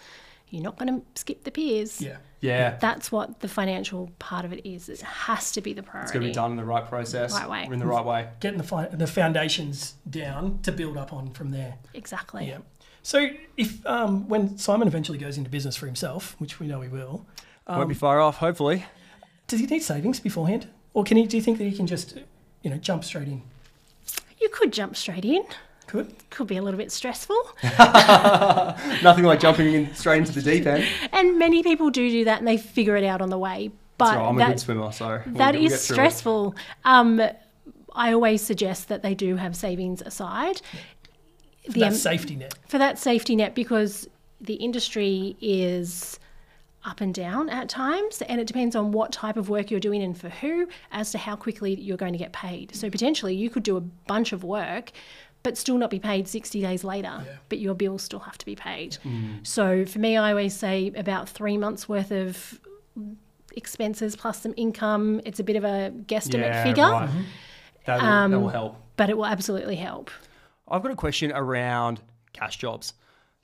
you're 0.50 0.64
not 0.64 0.78
going 0.78 1.00
to 1.02 1.06
skip 1.20 1.46
the 1.46 1.52
piers. 1.52 2.02
yeah. 2.02 2.18
Yeah, 2.42 2.76
That's 2.82 3.10
what 3.10 3.40
the 3.40 3.48
financial 3.48 4.12
part 4.20 4.44
of 4.44 4.52
it 4.52 4.68
is. 4.68 4.90
It 4.90 5.00
has 5.02 5.54
to 5.54 5.62
be 5.62 5.72
the 5.72 5.82
priority. 5.82 6.04
It's 6.08 6.12
going 6.12 6.24
to 6.24 6.28
be 6.30 6.34
done 6.34 6.52
in 6.52 6.58
the 6.58 6.66
right 6.66 6.86
process, 6.86 7.32
Right 7.32 7.50
way. 7.50 7.64
in 7.72 7.80
the 7.80 7.86
right 7.86 8.04
way. 8.04 8.28
Getting 8.42 8.58
the 8.58 8.66
fi- 8.66 8.88
the 8.88 9.08
foundations 9.08 9.96
down 10.10 10.60
to 10.64 10.74
build 10.74 10.98
up 10.98 11.14
on 11.14 11.30
from 11.32 11.52
there. 11.52 11.76
Exactly. 11.94 12.50
Yeah. 12.50 12.58
So 13.02 13.30
if 13.56 13.86
um, 13.86 14.28
when 14.28 14.58
Simon 14.58 14.90
eventually 14.90 15.18
goes 15.18 15.38
into 15.38 15.50
business 15.50 15.78
for 15.78 15.86
himself, 15.86 16.36
which 16.40 16.60
we 16.60 16.68
know 16.68 16.82
he 16.82 16.90
will, 16.90 17.26
Won't 17.66 17.88
be 17.88 17.96
far 17.96 18.20
off, 18.20 18.38
hopefully. 18.40 18.84
Does 19.54 19.60
he 19.60 19.68
need 19.68 19.84
savings 19.84 20.20
beforehand, 20.20 20.68
or 20.96 21.04
can 21.04 21.16
he? 21.16 21.28
Do 21.28 21.38
you 21.38 21.44
think 21.44 21.60
that 21.60 21.66
he 21.66 21.78
can 21.78 21.86
just 21.86 22.18
you 22.64 22.72
know 22.72 22.78
jump 22.78 23.04
straight 23.04 23.28
in? 23.28 23.44
You 24.42 24.50
could 24.50 24.74
jump 24.74 24.96
straight 24.96 25.24
in. 25.26 25.44
Could. 25.86 26.12
Could 26.32 26.48
be 26.48 26.58
a 26.58 26.62
little 26.64 26.80
bit 26.80 26.92
stressful. 26.92 27.40
Nothing 29.04 29.26
like 29.26 29.40
jumping 29.40 29.72
in 29.76 29.94
straight 29.94 30.18
into 30.20 30.32
the 30.32 30.42
deep 30.42 30.66
end. 30.66 30.86
and 31.12 31.38
many 31.38 31.62
people 31.62 31.92
do 31.92 32.10
do 32.10 32.26
that 32.26 32.40
and 32.40 32.48
they 32.48 32.58
figure 32.58 32.96
it 32.96 33.04
out 33.04 33.22
on 33.22 33.30
the 33.30 33.38
way. 33.38 33.70
But 34.00 34.14
So 34.16 34.24
I'm 34.24 34.42
a 34.42 34.48
good 34.48 34.60
swimmer, 34.60 34.92
so 34.92 35.22
we'll 35.26 35.36
that 35.36 35.54
we'll 35.54 35.66
is 35.66 35.72
get 35.72 35.80
through 35.82 35.94
it. 35.94 35.98
stressful. 35.98 36.56
Um, 36.84 37.22
I 37.94 38.12
always 38.12 38.42
suggest 38.42 38.88
that 38.88 39.04
they 39.04 39.14
do 39.14 39.36
have 39.36 39.56
savings 39.56 40.02
aside. 40.02 40.62
The 41.70 41.82
that 41.82 41.94
safety 41.94 42.36
net. 42.38 42.56
for 42.68 42.80
that 42.80 42.98
safety 42.98 43.36
net 43.36 43.54
because 43.54 44.10
the 44.42 44.56
industry 44.56 45.38
is 45.42 46.20
up 46.86 47.02
and 47.02 47.14
down 47.14 47.50
at 47.50 47.70
times 47.70 48.22
and 48.24 48.42
it 48.42 48.48
depends 48.48 48.76
on 48.76 48.92
what 48.92 49.12
type 49.12 49.38
of 49.38 49.50
work 49.50 49.72
you're 49.72 49.80
doing 49.80 50.02
and 50.04 50.18
for 50.18 50.30
who 50.30 50.68
as 50.92 51.12
to 51.12 51.18
how 51.18 51.36
quickly 51.36 51.74
you're 51.80 51.98
going 51.98 52.12
to 52.14 52.20
get 52.20 52.32
paid 52.34 52.74
so 52.76 52.90
potentially 52.90 53.34
you 53.36 53.50
could 53.50 53.64
do 53.64 53.78
a 53.78 53.82
bunch 53.82 54.34
of 54.34 54.44
work 54.44 54.92
but 55.44 55.58
still 55.58 55.78
not 55.78 55.90
be 55.90 56.00
paid 56.00 56.28
60 56.28 56.62
days 56.62 56.84
later 56.84 57.24
Yeah. 57.26 57.36
but 57.50 57.60
your 57.60 57.74
bills 57.74 58.02
still 58.04 58.20
have 58.20 58.38
to 58.38 58.46
be 58.46 58.56
paid 58.56 58.98
mm. 59.04 59.46
so 59.46 59.86
for 59.86 60.00
me 60.00 60.18
i 60.18 60.32
always 60.32 60.54
say 60.56 60.92
about 60.96 61.30
three 61.30 61.58
months 61.58 61.88
worth 61.88 62.12
of 62.12 62.60
expenses 63.56 64.16
plus 64.16 64.42
some 64.42 64.54
income 64.58 65.22
it's 65.26 65.40
a 65.40 65.44
bit 65.44 65.56
of 65.56 65.64
a 65.64 65.92
guesstimate 66.08 66.40
Yeah, 66.48 66.64
figure 66.64 66.84
right. 66.84 67.10
Mm-hmm. 67.10 67.22
That, 67.86 67.96
will, 68.02 68.08
that 68.10 68.38
will 68.38 68.46
um, 68.48 68.52
help. 68.52 68.76
but 68.98 69.10
it 69.10 69.18
will 69.18 69.26
absolutely 69.26 69.76
help 69.76 70.10
I've 70.68 70.82
got 70.82 70.92
a 70.92 70.96
question 70.96 71.32
around 71.34 72.00
cash 72.32 72.58
jobs. 72.58 72.94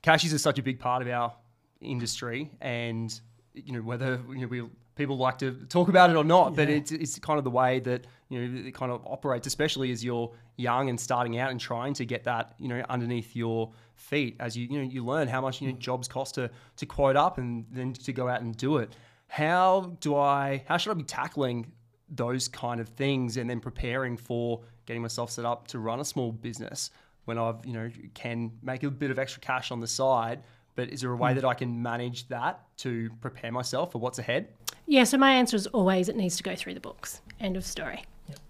Cashies 0.02 0.34
are 0.34 0.38
such 0.40 0.58
a 0.58 0.64
big 0.64 0.80
part 0.80 1.02
of 1.02 1.10
our 1.10 1.34
industry, 1.82 2.50
and 2.62 3.20
you 3.66 3.74
know 3.74 3.82
whether 3.82 4.22
you 4.30 4.42
know 4.42 4.48
we 4.48 4.64
people 5.00 5.18
like 5.18 5.38
to 5.38 5.52
talk 5.70 5.88
about 5.88 6.10
it 6.10 6.16
or 6.16 6.24
not, 6.24 6.56
but 6.56 6.70
it's 6.70 6.92
it's 6.92 7.18
kind 7.20 7.38
of 7.38 7.44
the 7.44 7.50
way 7.50 7.80
that 7.80 8.06
you 8.28 8.40
know 8.40 8.68
it 8.68 8.74
kind 8.74 8.92
of 8.92 9.02
operates, 9.08 9.48
especially 9.48 9.92
as 9.92 10.04
you're 10.04 10.32
young 10.58 10.90
and 10.90 11.00
starting 11.00 11.40
out 11.40 11.52
and 11.52 11.60
trying 11.60 11.94
to 11.94 12.06
get 12.06 12.26
that 12.26 12.54
you 12.60 12.68
know 12.68 12.84
underneath 12.90 13.36
your 13.36 13.72
feet 13.96 14.36
as 14.40 14.56
you 14.56 14.68
you 14.68 14.78
know 14.78 14.88
you 14.88 15.04
learn 15.04 15.28
how 15.28 15.42
much 15.42 15.62
you 15.62 15.70
know 15.70 15.74
mm. 15.74 15.80
jobs 15.80 16.08
cost 16.08 16.36
to 16.36 16.52
to 16.76 16.86
quote 16.86 17.16
up 17.16 17.38
and 17.38 17.66
then 17.72 17.94
to 17.94 18.14
go 18.14 18.28
out 18.28 18.42
and 18.42 18.56
do 18.58 18.78
it. 18.78 18.96
How 19.28 19.96
do 20.02 20.16
I? 20.16 20.64
How 20.68 20.78
should 20.78 20.92
I 20.92 20.96
be 20.96 21.04
tackling 21.04 21.72
those 22.10 22.48
kind 22.48 22.82
of 22.82 22.90
things 22.90 23.38
and 23.38 23.50
then 23.50 23.60
preparing 23.60 24.18
for 24.18 24.62
getting 24.86 25.02
myself 25.02 25.30
set 25.32 25.46
up 25.46 25.68
to 25.68 25.80
run 25.80 26.00
a 26.00 26.06
small 26.06 26.32
business 26.32 26.90
when 27.26 27.38
I've 27.38 27.66
you 27.66 27.74
know 27.74 27.90
can 28.14 28.52
make 28.62 28.84
a 28.84 28.92
bit 28.92 29.12
of 29.12 29.18
extra 29.18 29.42
cash 29.42 29.72
on 29.72 29.80
the 29.80 29.88
side. 29.88 30.42
But 30.80 30.94
is 30.94 31.02
there 31.02 31.12
a 31.12 31.16
way 31.18 31.32
hmm. 31.32 31.36
that 31.36 31.46
I 31.46 31.54
can 31.56 31.82
manage 31.82 32.30
that 32.30 32.62
to 32.78 33.10
prepare 33.20 33.52
myself 33.52 33.92
for 33.92 33.98
what's 33.98 34.18
ahead? 34.18 34.48
Yeah, 34.88 35.04
so 35.04 35.18
my 35.18 35.34
answer 35.34 35.58
is 35.58 35.68
always 35.68 36.08
it 36.08 36.16
needs 36.16 36.38
to 36.38 36.44
go 36.44 36.56
through 36.56 36.74
the 36.74 36.80
books. 36.80 37.20
End 37.42 37.58
of 37.58 37.66
story. 37.66 38.06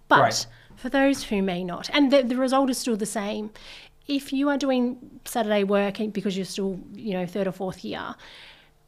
But 0.08 0.22
Great. 0.22 0.46
for 0.76 0.90
those 0.90 1.24
who 1.24 1.42
may 1.42 1.64
not, 1.64 1.90
and 1.92 2.12
the, 2.12 2.22
the 2.22 2.36
result 2.36 2.70
is 2.70 2.78
still 2.78 2.96
the 2.96 3.08
same, 3.08 3.50
if 4.08 4.32
you 4.32 4.48
are 4.50 4.60
doing 4.60 5.20
Saturday 5.26 5.64
work 5.64 5.98
because 6.14 6.38
you're 6.38 6.46
still, 6.46 6.80
you 6.94 7.14
know, 7.14 7.26
third 7.26 7.48
or 7.48 7.52
fourth 7.52 7.84
year, 7.84 8.14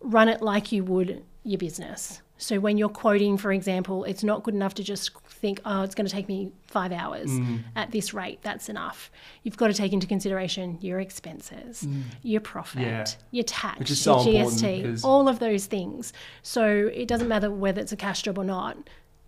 run 0.01 0.29
it 0.29 0.43
like 0.43 0.71
you 0.71 0.83
would 0.83 1.23
your 1.43 1.57
business. 1.57 2.21
So 2.41 2.59
when 2.59 2.75
you're 2.77 2.89
quoting, 2.89 3.37
for 3.37 3.51
example, 3.53 4.03
it's 4.03 4.23
not 4.23 4.41
good 4.41 4.55
enough 4.55 4.73
to 4.73 4.83
just 4.83 5.11
think, 5.29 5.61
oh, 5.63 5.83
it's 5.83 5.93
going 5.93 6.07
to 6.07 6.11
take 6.11 6.27
me 6.27 6.51
five 6.65 6.91
hours 6.91 7.29
Mm. 7.29 7.59
at 7.75 7.91
this 7.91 8.15
rate. 8.15 8.39
That's 8.41 8.67
enough. 8.67 9.11
You've 9.43 9.57
got 9.57 9.67
to 9.67 9.73
take 9.75 9.93
into 9.93 10.07
consideration 10.07 10.79
your 10.81 10.99
expenses, 10.99 11.87
your 12.23 12.41
profit, 12.41 12.81
Mm. 12.81 12.85
Yeah. 12.85 13.05
your 13.29 13.43
tax, 13.43 13.77
Which 13.79 13.91
is 13.91 14.03
your 14.03 14.19
so 14.23 14.29
important 14.31 14.61
GST, 14.61 15.05
all 15.05 15.27
of 15.27 15.37
those 15.37 15.67
things. 15.67 16.13
So 16.41 16.89
it 16.91 17.07
doesn't 17.07 17.27
matter 17.27 17.51
whether 17.51 17.79
it's 17.79 17.91
a 17.91 17.95
cash 17.97 18.23
job 18.23 18.39
or 18.39 18.43
not. 18.43 18.75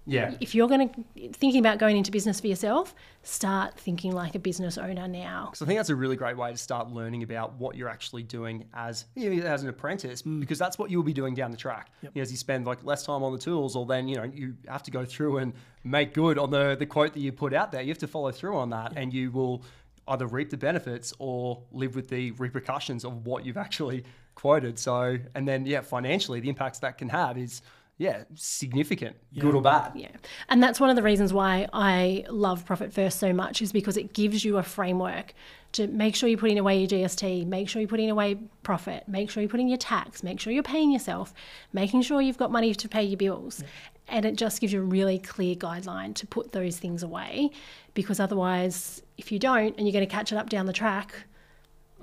Yeah. 0.06 0.34
If 0.40 0.54
you're 0.54 0.68
going 0.68 0.90
to 0.90 1.30
thinking 1.34 1.60
about 1.60 1.78
going 1.78 1.96
into 1.96 2.12
business 2.12 2.40
for 2.40 2.48
yourself, 2.48 2.94
start 3.24 3.80
thinking 3.80 4.12
like 4.12 4.36
a 4.36 4.40
business 4.40 4.78
owner 4.78 5.08
now. 5.08 5.52
So 5.56 5.66
I 5.66 5.68
think 5.68 5.80
that's 5.80 5.90
a 5.90 5.96
really 5.96 6.16
great 6.16 6.36
way 6.36 6.52
to 6.52 6.58
start 6.58 6.90
learning 6.90 7.24
about 7.24 7.54
what 7.54 7.76
you're 7.76 7.88
actually 7.88 8.24
doing 8.24 8.66
as 8.74 9.06
you 9.16 9.36
know, 9.36 9.48
as 9.48 9.64
an 9.64 9.70
apprentice, 9.70 10.22
because 10.22 10.60
that's 10.60 10.78
what 10.78 10.92
you'll 10.92 11.04
be 11.04 11.14
doing 11.14 11.34
down 11.34 11.52
the 11.52 11.58
track. 11.58 11.92
You 12.02 12.10
know, 12.16 12.22
as 12.22 12.32
you 12.32 12.38
spend 12.38 12.66
like 12.66 12.84
less 12.84 13.06
time 13.06 13.24
on 13.24 13.32
the 13.32 13.40
tools, 13.40 13.76
or 13.76 13.86
then 13.86 14.08
you 14.08 14.18
know 14.18 14.24
you 14.24 14.56
have 14.68 14.84
to 14.84 14.92
go 14.92 15.06
through 15.06 15.38
and 15.38 15.54
make 15.84 16.14
good 16.14 16.38
on 16.38 16.50
the 16.50 16.76
the 16.78 16.86
quote 16.86 17.14
that 17.14 17.20
you 17.20 17.32
put 17.32 17.54
out 17.54 17.72
there. 17.72 17.82
You 17.82 17.90
have 17.90 17.98
to 18.00 18.08
follow 18.08 18.32
through 18.32 18.58
on 18.58 18.70
that, 18.72 18.94
and 18.96 19.14
you 19.14 19.32
will 19.32 19.64
either 20.10 20.28
reap 20.28 20.50
the 20.50 20.58
benefits 20.58 21.14
or 21.20 21.62
live 21.72 21.96
with 21.96 22.10
the 22.10 22.32
repercussions 22.32 23.06
of 23.06 23.26
what 23.26 23.46
you've 23.46 23.58
actually 23.58 24.04
quoted. 24.36 24.78
So, 24.78 25.18
and 25.34 25.48
then 25.48 25.66
yeah, 25.66 25.80
financially, 25.80 26.42
the 26.42 26.50
impacts 26.50 26.80
that 26.80 26.98
can 26.98 27.08
have 27.08 27.38
is 27.38 27.62
yeah 27.98 28.24
significant, 28.36 29.16
good 29.38 29.56
or 29.56 29.62
bad. 29.62 29.92
Yeah. 29.96 30.10
And 30.50 30.62
that's 30.62 30.80
one 30.80 30.90
of 30.90 30.96
the 30.96 31.04
reasons 31.04 31.34
why 31.34 31.68
I 31.74 32.26
love 32.30 32.66
Profit 32.66 32.92
First 32.94 33.20
so 33.20 33.34
much 33.34 33.62
is 33.62 33.72
because 33.72 33.98
it 33.98 34.14
gives 34.14 34.44
you 34.44 34.58
a 34.58 34.64
framework 34.64 35.34
to 35.74 35.88
make 35.88 36.16
sure 36.16 36.30
you're 36.30 36.38
putting 36.38 36.60
away 36.60 36.80
your 36.80 36.88
GST, 36.88 37.48
make 37.48 37.68
sure 37.68 37.82
you're 37.82 37.90
putting 37.90 38.10
away 38.10 38.38
profit, 38.62 39.08
make 39.08 39.30
sure 39.30 39.42
you're 39.42 39.50
putting 39.50 39.68
your 39.68 39.78
tax, 39.78 40.24
make 40.24 40.40
sure 40.40 40.54
you're 40.54 40.64
paying 40.64 40.92
yourself, 40.92 41.34
making 41.74 42.04
sure 42.04 42.22
you've 42.22 42.38
got 42.38 42.52
money 42.52 42.74
to 42.76 42.88
pay 42.88 43.04
your 43.04 43.18
bills. 43.18 43.64
And 44.08 44.26
it 44.26 44.36
just 44.36 44.62
gives 44.62 44.72
you 44.74 44.82
a 44.82 44.86
really 44.86 45.18
clear 45.18 45.56
guideline 45.56 46.14
to 46.16 46.28
put 46.28 46.52
those 46.52 46.78
things 46.78 47.04
away 47.04 47.50
because 47.94 48.20
otherwise, 48.20 49.02
if 49.18 49.32
you 49.32 49.40
don't 49.40 49.76
and 49.78 49.88
you're 49.88 49.94
going 49.94 50.08
to 50.08 50.12
catch 50.12 50.32
it 50.32 50.38
up 50.38 50.50
down 50.50 50.66
the 50.68 50.74
track, 50.74 51.14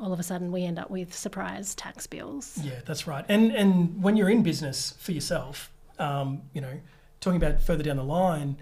all 0.01 0.13
of 0.13 0.19
a 0.19 0.23
sudden 0.23 0.51
we 0.51 0.65
end 0.65 0.79
up 0.79 0.91
with 0.91 1.15
surprise 1.15 1.75
tax 1.75 2.07
bills. 2.07 2.59
Yeah, 2.63 2.81
that's 2.87 3.07
right. 3.07 3.25
And 3.29 3.53
and 3.55 4.03
when 4.03 4.17
you're 4.17 4.31
in 4.31 4.43
business 4.43 4.95
for 4.99 5.13
yourself, 5.13 5.71
um, 6.01 6.43
you 6.55 6.61
know, 6.61 6.81
talking 7.21 7.37
about 7.43 7.61
further 7.61 7.83
down 7.85 7.97
the 7.97 8.05
line, 8.05 8.57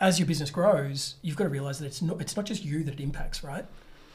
as 0.00 0.18
your 0.18 0.26
business 0.26 0.50
grows, 0.50 1.16
you've 1.22 1.36
got 1.36 1.44
to 1.44 1.50
realize 1.50 1.78
that 1.80 1.86
it's 1.86 2.02
not 2.02 2.20
it's 2.20 2.36
not 2.36 2.44
just 2.46 2.64
you 2.64 2.84
that 2.84 2.94
it 2.94 3.00
impacts, 3.00 3.42
right? 3.42 3.64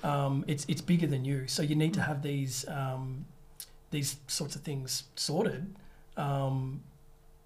Um, 0.04 0.46
it's 0.48 0.66
it's 0.70 0.82
bigger 0.82 1.08
than 1.08 1.26
you. 1.26 1.48
So 1.48 1.62
you 1.64 1.76
need 1.76 1.94
to 1.96 2.02
have 2.02 2.22
these 2.22 2.66
um, 2.68 3.26
these 3.92 4.18
sorts 4.28 4.56
of 4.56 4.62
things 4.62 5.04
sorted 5.16 5.74
um, 6.18 6.82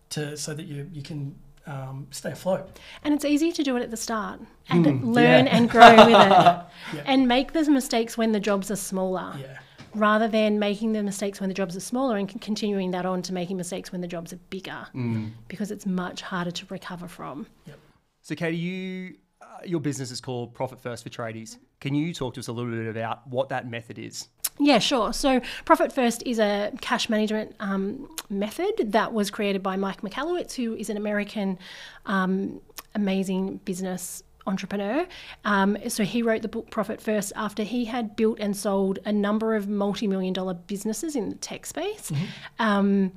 to 0.10 0.36
so 0.38 0.54
that 0.54 0.66
you 0.66 0.90
you 0.94 1.02
can 1.02 1.36
um, 1.66 2.08
stay 2.12 2.32
afloat. 2.32 2.80
And 3.04 3.14
it's 3.14 3.26
easy 3.26 3.52
to 3.54 3.64
do 3.64 3.78
it 3.78 3.82
at 3.84 3.92
the 3.92 3.98
start 3.98 4.42
and 4.70 4.86
Mm, 4.86 5.14
learn 5.16 5.46
yeah. 5.46 5.56
and 5.58 5.70
grow 5.70 5.96
with 6.06 6.16
it 6.20 7.04
and 7.06 7.28
make 7.28 7.54
those 7.54 7.70
mistakes 7.70 8.18
when 8.18 8.32
the 8.34 8.40
jobs 8.40 8.70
are 8.72 8.76
smaller 8.78 9.34
Yeah. 9.40 9.60
Rather 9.96 10.28
than 10.28 10.60
making 10.60 10.94
the 10.94 11.04
mistakes 11.04 11.40
when 11.40 11.50
the 11.50 11.54
jobs 11.54 11.76
are 11.76 11.80
smaller 11.82 12.18
and 12.18 12.28
continuing 12.42 12.92
that 12.92 13.06
on 13.06 13.22
to 13.24 13.34
making 13.34 13.58
mistakes 13.58 13.92
when 13.92 14.02
the 14.02 14.08
jobs 14.08 14.34
are 14.34 14.40
bigger 14.50 14.88
Mm. 14.96 15.32
because 15.48 15.72
it's 15.72 15.86
much 15.86 16.22
harder 16.22 16.52
to 16.52 16.66
recover 16.70 17.08
from. 17.08 17.48
Yep. 17.68 17.80
So, 18.22 18.36
Katie, 18.36 18.58
you 18.58 19.16
uh, 19.42 19.46
your 19.66 19.82
business 19.82 20.10
is 20.10 20.22
called 20.22 20.54
Profit 20.54 20.80
First 20.80 21.04
for 21.04 21.10
Tradies. 21.10 21.58
Can 21.82 21.94
you 21.94 22.14
talk 22.14 22.34
to 22.36 22.40
us 22.40 22.48
a 22.48 22.52
little 22.54 22.72
bit 22.72 22.88
about 22.88 23.28
what 23.28 23.50
that 23.50 23.70
method 23.70 24.00
is? 24.00 24.30
Yeah, 24.60 24.80
sure. 24.80 25.12
So, 25.12 25.42
Profit 25.66 25.92
First 25.92 26.24
is 26.26 26.40
a 26.40 26.72
cash 26.80 27.10
management 27.10 27.56
um, 27.60 28.08
method 28.30 28.94
that 28.94 29.12
was 29.12 29.30
created 29.30 29.62
by 29.62 29.76
Mike 29.76 30.02
Michalowicz, 30.02 30.54
who 30.56 30.76
is 30.76 30.90
an 30.90 30.96
American 30.96 31.60
um, 32.06 32.62
amazing 32.96 33.58
business 33.66 34.24
entrepreneur. 34.48 35.08
Um, 35.46 35.78
so, 35.88 36.04
he 36.04 36.22
wrote 36.22 36.42
the 36.42 36.48
book 36.48 36.70
Profit 36.70 37.02
First 37.02 37.34
after 37.36 37.64
he 37.64 37.86
had 37.86 38.16
built 38.16 38.40
and 38.40 38.56
sold 38.56 39.00
a 39.06 39.12
number 39.12 39.56
of 39.56 39.68
multi 39.68 40.08
million 40.08 40.34
dollar 40.34 40.54
businesses 40.54 41.16
in 41.16 41.30
the 41.30 41.36
tech 41.36 41.66
space. 41.66 42.12
Um, 42.60 43.12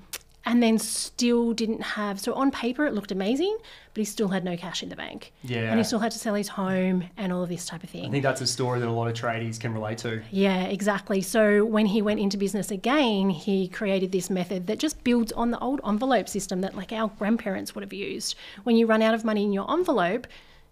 and 0.47 0.63
then 0.63 0.79
still 0.79 1.53
didn't 1.53 1.83
have, 1.83 2.21
so 2.21 2.33
on 2.35 2.53
paper 2.53 2.87
it 2.87 2.95
looked 2.95 3.11
amazing, 3.11 3.59
but 3.93 4.01
he 4.01 4.05
still 4.05 4.29
had 4.29 4.45
no 4.45 4.57
cash 4.57 4.81
in 4.81 4.89
the 4.89 4.95
bank. 4.95 5.33
Yeah. 5.43 5.71
And 5.71 5.79
he 5.79 5.85
still 5.85 5.99
had 5.99 6.13
to 6.13 6.19
sell 6.19 6.37
his 6.37 6.47
home 6.47 7.05
and 7.17 7.33
all 7.33 7.43
of 7.43 7.49
this 7.49 7.67
type 7.67 7.83
of 7.83 7.91
thing. 7.91 8.07
I 8.07 8.11
think 8.11 8.23
that's 8.23 8.41
a 8.41 8.47
story 8.47 8.79
that 8.79 8.89
a 8.89 8.93
lot 8.93 9.09
of 9.09 9.15
tradies 9.15 9.59
can 9.59 9.75
relate 9.75 9.99
to. 9.99 10.23
Yeah, 10.31 10.63
exactly. 10.63 11.21
So 11.21 11.65
when 11.65 11.87
he 11.87 12.01
went 12.01 12.21
into 12.21 12.37
business 12.37 12.71
again, 12.71 13.29
he 13.29 13.67
created 13.67 14.13
this 14.13 14.31
method 14.31 14.69
that 14.69 14.79
just 14.79 15.03
builds 15.03 15.33
on 15.33 15.51
the 15.51 15.59
old 15.59 15.81
envelope 15.85 16.29
system 16.29 16.61
that 16.61 16.77
like 16.77 16.93
our 16.93 17.09
grandparents 17.09 17.75
would 17.75 17.83
have 17.83 17.93
used. 17.93 18.37
When 18.63 18.77
you 18.77 18.87
run 18.87 19.03
out 19.03 19.15
of 19.15 19.25
money 19.25 19.43
in 19.43 19.53
your 19.53 19.69
envelope, 19.69 20.29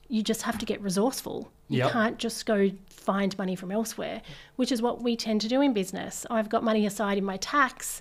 you 0.08 0.22
just 0.22 0.42
have 0.42 0.58
to 0.58 0.66
get 0.66 0.80
resourceful. 0.80 1.50
You 1.68 1.78
Yep. 1.78 1.90
can't 1.92 2.18
just 2.18 2.44
go 2.46 2.70
find 2.88 3.36
money 3.38 3.56
from 3.56 3.70
elsewhere, 3.72 4.22
which 4.56 4.70
is 4.70 4.82
what 4.82 5.02
we 5.02 5.16
tend 5.16 5.40
to 5.42 5.48
do 5.48 5.60
in 5.60 5.72
business. 5.72 6.26
I've 6.30 6.48
got 6.48 6.62
money 6.62 6.84
aside 6.86 7.18
in 7.18 7.24
my 7.24 7.36
tax, 7.38 8.00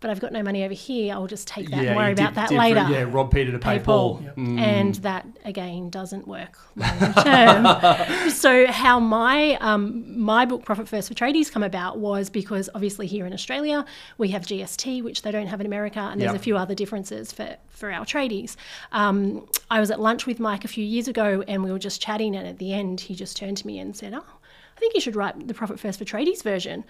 but 0.00 0.10
I've 0.10 0.20
got 0.20 0.32
no 0.32 0.42
money 0.42 0.64
over 0.64 0.74
here. 0.74 1.14
I'll 1.14 1.26
just 1.26 1.48
take 1.48 1.70
that 1.70 1.84
and 1.84 1.96
worry 1.96 2.12
about 2.12 2.34
that 2.34 2.50
later 2.50 2.86
Yeah, 2.90 3.04
rob 3.08 3.32
Peter 3.32 3.52
to 3.52 3.58
pay, 3.58 3.78
pay 3.78 3.84
Paul. 3.84 4.18
Paul. 4.18 4.30
Mm. 4.36 4.58
And 4.58 4.94
that 4.96 5.26
again 5.44 5.88
doesn't 5.90 6.28
work 6.28 6.58
long 6.76 7.14
term. 7.22 8.30
so 8.30 8.66
how 8.66 9.00
my 9.00 9.54
um, 9.60 10.18
my 10.20 10.44
book 10.44 10.64
Profit 10.64 10.88
First 10.88 11.08
for 11.08 11.14
Tradies 11.14 11.50
come 11.50 11.62
about 11.62 11.98
was 11.98 12.28
because 12.30 12.68
obviously 12.74 13.06
here 13.06 13.24
in 13.26 13.32
Australia 13.32 13.84
we 14.18 14.28
have 14.28 14.42
GST, 14.42 15.02
which 15.02 15.22
they 15.22 15.30
don't 15.30 15.46
have 15.46 15.60
in 15.60 15.66
America, 15.66 16.00
and 16.00 16.20
there's 16.20 16.32
Yep. 16.32 16.40
a 16.40 16.44
few 16.44 16.56
other 16.56 16.74
differences 16.74 17.32
for 17.32 17.56
for 17.70 17.90
our 17.90 18.04
tradies. 18.04 18.56
Um, 18.92 19.48
I 19.70 19.80
was 19.80 19.90
at 19.90 20.00
lunch 20.00 20.26
with 20.26 20.38
Mike 20.38 20.64
a 20.64 20.68
few 20.68 20.84
years 20.84 21.08
ago, 21.08 21.42
and 21.48 21.64
we 21.64 21.72
were 21.72 21.78
just 21.78 22.00
chatting, 22.00 22.36
and 22.36 22.46
at 22.46 22.58
the 22.58 22.72
end 22.72 23.00
he 23.00 23.14
just 23.14 23.36
turned 23.36 23.56
to 23.58 23.66
me 23.66 23.78
and 23.78 23.96
said, 23.96 24.14
"Oh, 24.14 24.24
I 24.76 24.80
think 24.80 24.94
you 24.94 25.00
should 25.00 25.16
write 25.16 25.46
the 25.48 25.54
Profit 25.54 25.80
First 25.80 25.98
for 25.98 26.04
Tradies 26.04 26.42
version." 26.42 26.84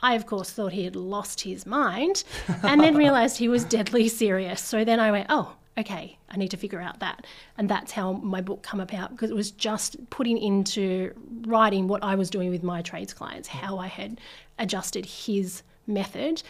I, 0.00 0.14
of 0.14 0.26
course, 0.26 0.50
thought 0.50 0.72
he 0.72 0.84
had 0.84 0.96
lost 0.96 1.40
his 1.40 1.66
mind 1.66 2.24
and 2.62 2.80
then 2.80 2.96
realized 2.96 3.38
he 3.38 3.48
was 3.48 3.64
deadly 3.64 4.08
serious. 4.08 4.60
So 4.60 4.84
then 4.84 5.00
I 5.00 5.10
went, 5.10 5.26
oh, 5.30 5.56
okay, 5.78 6.18
I 6.30 6.36
need 6.36 6.50
to 6.50 6.56
figure 6.56 6.80
out 6.80 7.00
that. 7.00 7.26
And 7.58 7.68
that's 7.68 7.92
how 7.92 8.12
my 8.12 8.40
book 8.40 8.62
come 8.62 8.80
about 8.80 9.10
because 9.10 9.30
it 9.30 9.36
was 9.36 9.50
just 9.50 10.10
putting 10.10 10.38
into 10.38 11.12
writing 11.46 11.88
what 11.88 12.02
I 12.02 12.14
was 12.14 12.30
doing 12.30 12.50
with 12.50 12.62
my 12.62 12.82
trades 12.82 13.12
clients, 13.12 13.48
how 13.48 13.78
I 13.78 13.86
had 13.86 14.20
adjusted 14.58 15.06
his 15.06 15.62
method. 15.86 16.42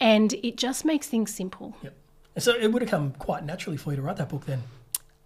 And 0.00 0.32
it 0.34 0.56
just 0.56 0.84
makes 0.84 1.06
things 1.06 1.34
simple. 1.34 1.76
Yep. 1.82 1.94
So 2.38 2.54
it 2.54 2.72
would 2.72 2.82
have 2.82 2.90
come 2.90 3.12
quite 3.12 3.44
naturally 3.44 3.76
for 3.76 3.90
you 3.90 3.96
to 3.96 4.02
write 4.02 4.16
that 4.16 4.28
book 4.28 4.46
then. 4.46 4.62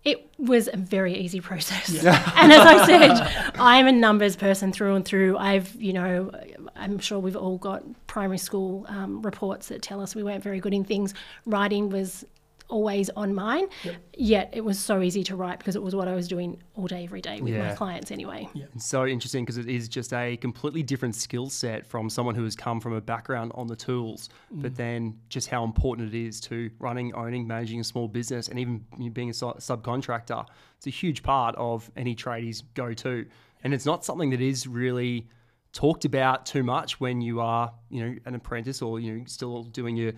It 0.05 0.29
was 0.39 0.69
a 0.73 0.77
very 0.77 1.15
easy 1.15 1.41
process. 1.41 1.89
and 2.05 2.53
as 2.53 2.61
I 2.61 2.87
said, 2.87 3.53
I'm 3.59 3.89
a 3.89 3.93
numbers 3.93 4.37
person 4.37 4.73
through 4.73 4.95
and 4.95 5.05
through. 5.05 5.37
I've, 5.37 5.75
you 5.81 5.93
know, 5.93 6.31
I'm 6.79 6.99
sure 6.99 7.19
we've 7.19 7.37
all 7.37 7.59
got 7.59 7.83
primary 8.07 8.39
school 8.39 8.87
um, 8.89 9.23
reports 9.23 9.69
that 9.69 9.83
tell 9.83 10.01
us 10.01 10.15
we 10.15 10.23
weren't 10.23 10.43
very 10.43 10.61
good 10.61 10.75
in 10.75 10.85
things. 10.85 11.15
Writing 11.45 11.89
was 11.89 12.25
always 12.69 13.09
on 13.11 13.33
mine, 13.33 13.69
yet 14.17 14.51
it 14.53 14.61
was 14.61 14.77
so 14.77 15.01
easy 15.01 15.23
to 15.23 15.37
write 15.37 15.57
because 15.59 15.77
it 15.77 15.83
was 15.83 15.95
what 15.95 16.09
I 16.09 16.17
was 16.17 16.27
doing 16.27 16.61
all 16.75 16.89
day, 16.89 17.05
every 17.05 17.21
day 17.21 17.41
with 17.41 17.55
my 17.55 17.75
clients 17.75 18.11
anyway. 18.11 18.49
It's 18.75 18.87
so 18.87 19.07
interesting 19.07 19.45
because 19.45 19.57
it 19.57 19.69
is 19.69 19.89
just 19.89 20.13
a 20.13 20.37
completely 20.39 20.83
different 20.83 21.15
skill 21.15 21.49
set 21.49 21.87
from 21.87 22.11
someone 22.11 22.35
who 22.35 22.43
has 22.43 22.57
come 22.57 22.81
from 22.81 22.95
a 22.95 23.01
background 23.01 23.53
on 23.55 23.69
the 23.69 23.77
tools, 23.77 24.31
but 24.51 24.75
then 24.75 25.17
just 25.29 25.49
how 25.49 25.63
important 25.63 26.13
it 26.13 26.21
is 26.21 26.41
to 26.41 26.69
running, 26.81 27.15
owning, 27.15 27.47
managing 27.47 27.79
a 27.79 27.85
small 27.85 28.09
business, 28.09 28.49
and 28.49 28.59
even 28.59 28.85
being 29.13 29.31
a 29.31 29.33
subcontractor. 29.33 30.45
It's 30.79 30.89
a 30.89 30.91
huge 30.91 31.23
part 31.23 31.55
of 31.57 31.89
any 31.97 32.17
tradies 32.17 32.65
go 32.75 32.93
to, 32.95 33.27
and 33.63 33.75
it's 33.75 33.87
not 33.87 34.05
something 34.05 34.31
that 34.31 34.41
is 34.41 34.67
really 34.67 35.29
talked 35.77 36.07
about 36.07 36.47
too 36.47 36.63
much 36.63 36.99
when 37.01 37.21
you 37.21 37.41
are, 37.41 37.71
you 37.91 38.03
know, 38.03 38.17
an 38.25 38.35
apprentice 38.35 38.81
or 38.81 38.99
you 38.99 39.13
know 39.13 39.25
still 39.27 39.65
doing 39.65 39.97
your 39.97 40.13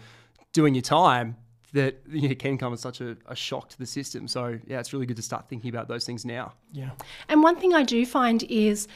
doing 0.53 0.75
your 0.75 0.83
time. 0.83 1.37
That 1.75 2.01
you 2.09 2.31
know, 2.31 2.35
can 2.35 2.57
come 2.57 2.73
as 2.73 2.81
such 2.81 3.03
a, 3.03 3.15
a 3.27 3.37
shock 3.37 3.69
to 3.71 3.79
the 3.79 3.85
system. 3.85 4.27
So 4.27 4.59
yeah, 4.67 4.81
it's 4.81 4.95
really 4.95 5.05
good 5.05 5.19
to 5.19 5.23
start 5.23 5.51
thinking 5.51 5.69
about 5.69 5.87
those 5.87 6.07
things 6.07 6.25
now. 6.25 6.55
Yeah. 6.73 6.93
And 7.29 7.43
one 7.43 7.57
thing 7.57 7.75
I 7.75 7.83
do 7.83 8.07
find 8.07 8.43
is 8.45 8.89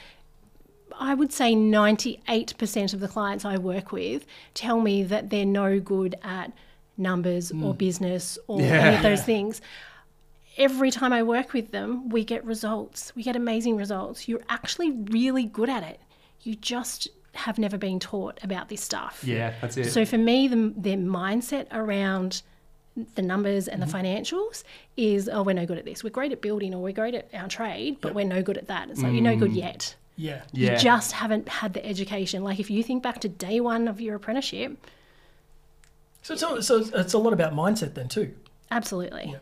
I 0.98 1.12
would 1.14 1.32
say 1.34 1.54
98% 1.54 2.94
of 2.94 3.00
the 3.00 3.08
clients 3.08 3.44
I 3.44 3.58
work 3.58 3.92
with 3.92 4.24
tell 4.54 4.80
me 4.80 5.02
that 5.02 5.28
they're 5.28 5.44
no 5.44 5.80
good 5.80 6.14
at 6.22 6.50
numbers 6.96 7.50
or 7.50 7.72
hmm. 7.72 7.76
business 7.76 8.38
or 8.46 8.62
any 8.62 8.96
of 8.96 9.02
those 9.02 9.22
things. 9.22 9.60
Every 10.56 10.90
time 10.90 11.12
I 11.12 11.22
work 11.22 11.52
with 11.52 11.72
them, 11.72 12.08
we 12.08 12.24
get 12.24 12.42
results. 12.44 13.14
We 13.14 13.22
get 13.22 13.36
amazing 13.36 13.76
results. 13.76 14.28
You're 14.28 14.44
actually 14.48 14.92
really 14.92 15.44
good 15.44 15.68
at 15.68 15.82
it. 15.82 16.00
You 16.42 16.54
just 16.56 17.08
have 17.34 17.58
never 17.58 17.78
been 17.78 17.98
taught 17.98 18.38
about 18.42 18.68
this 18.68 18.82
stuff. 18.82 19.22
Yeah, 19.24 19.54
that's 19.60 19.76
it. 19.76 19.90
So 19.90 20.04
for 20.04 20.18
me, 20.18 20.48
the, 20.48 20.72
their 20.76 20.96
mindset 20.96 21.66
around 21.72 22.42
the 23.14 23.22
numbers 23.22 23.68
and 23.68 23.80
the 23.80 23.86
financials 23.86 24.64
is, 24.98 25.28
oh, 25.32 25.42
we're 25.42 25.54
no 25.54 25.64
good 25.64 25.78
at 25.78 25.84
this. 25.86 26.04
We're 26.04 26.10
great 26.10 26.30
at 26.32 26.42
building 26.42 26.74
or 26.74 26.82
we're 26.82 26.92
great 26.92 27.14
at 27.14 27.28
our 27.32 27.48
trade, 27.48 27.96
but 28.02 28.14
we're 28.14 28.26
no 28.26 28.42
good 28.42 28.58
at 28.58 28.66
that. 28.68 28.90
It's 28.90 29.02
like, 29.02 29.12
you're 29.14 29.22
no 29.22 29.34
good 29.36 29.52
yet. 29.52 29.94
Yeah. 30.16 30.42
Yeah. 30.52 30.72
You 30.72 30.78
just 30.78 31.12
haven't 31.12 31.48
had 31.48 31.72
the 31.72 31.84
education. 31.86 32.44
Like 32.44 32.60
if 32.60 32.70
you 32.70 32.82
think 32.82 33.02
back 33.02 33.20
to 33.22 33.28
day 33.30 33.60
one 33.60 33.88
of 33.88 33.98
your 34.00 34.16
apprenticeship, 34.16 34.76
So 36.22 36.34
it's, 36.34 36.42
all, 36.42 36.60
so 36.62 36.76
it's- 36.80 36.92
it's 36.94 37.14
a 37.14 37.18
lot 37.18 37.32
about 37.32 37.54
mindset 37.54 37.94
then 37.94 38.08
too. 38.08 38.34
absolutely. 38.70 39.36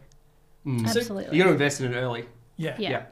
Mm. 0.67 0.81
So 0.89 0.99
Absolutely. 1.01 1.37
You 1.37 1.43
got 1.43 1.49
to 1.49 1.53
invest 1.55 1.81
in 1.81 1.93
it 1.93 1.97
early. 1.97 2.27
Yeah. 2.57 2.77
Yeah. 2.79 2.91
Yeah. 2.91 3.03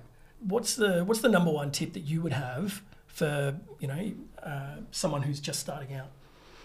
What's 0.46 0.76
the 0.76 1.02
What's 1.04 1.20
the 1.22 1.28
number 1.30 1.50
one 1.50 1.72
tip 1.72 1.94
that 1.94 2.00
you 2.00 2.20
would 2.20 2.34
have 2.34 2.82
for 3.18 3.56
you 3.80 3.88
know 3.88 4.12
uh, 4.42 4.76
someone 4.90 5.22
who's 5.22 5.40
just 5.40 5.60
starting 5.60 5.94
out? 5.94 6.08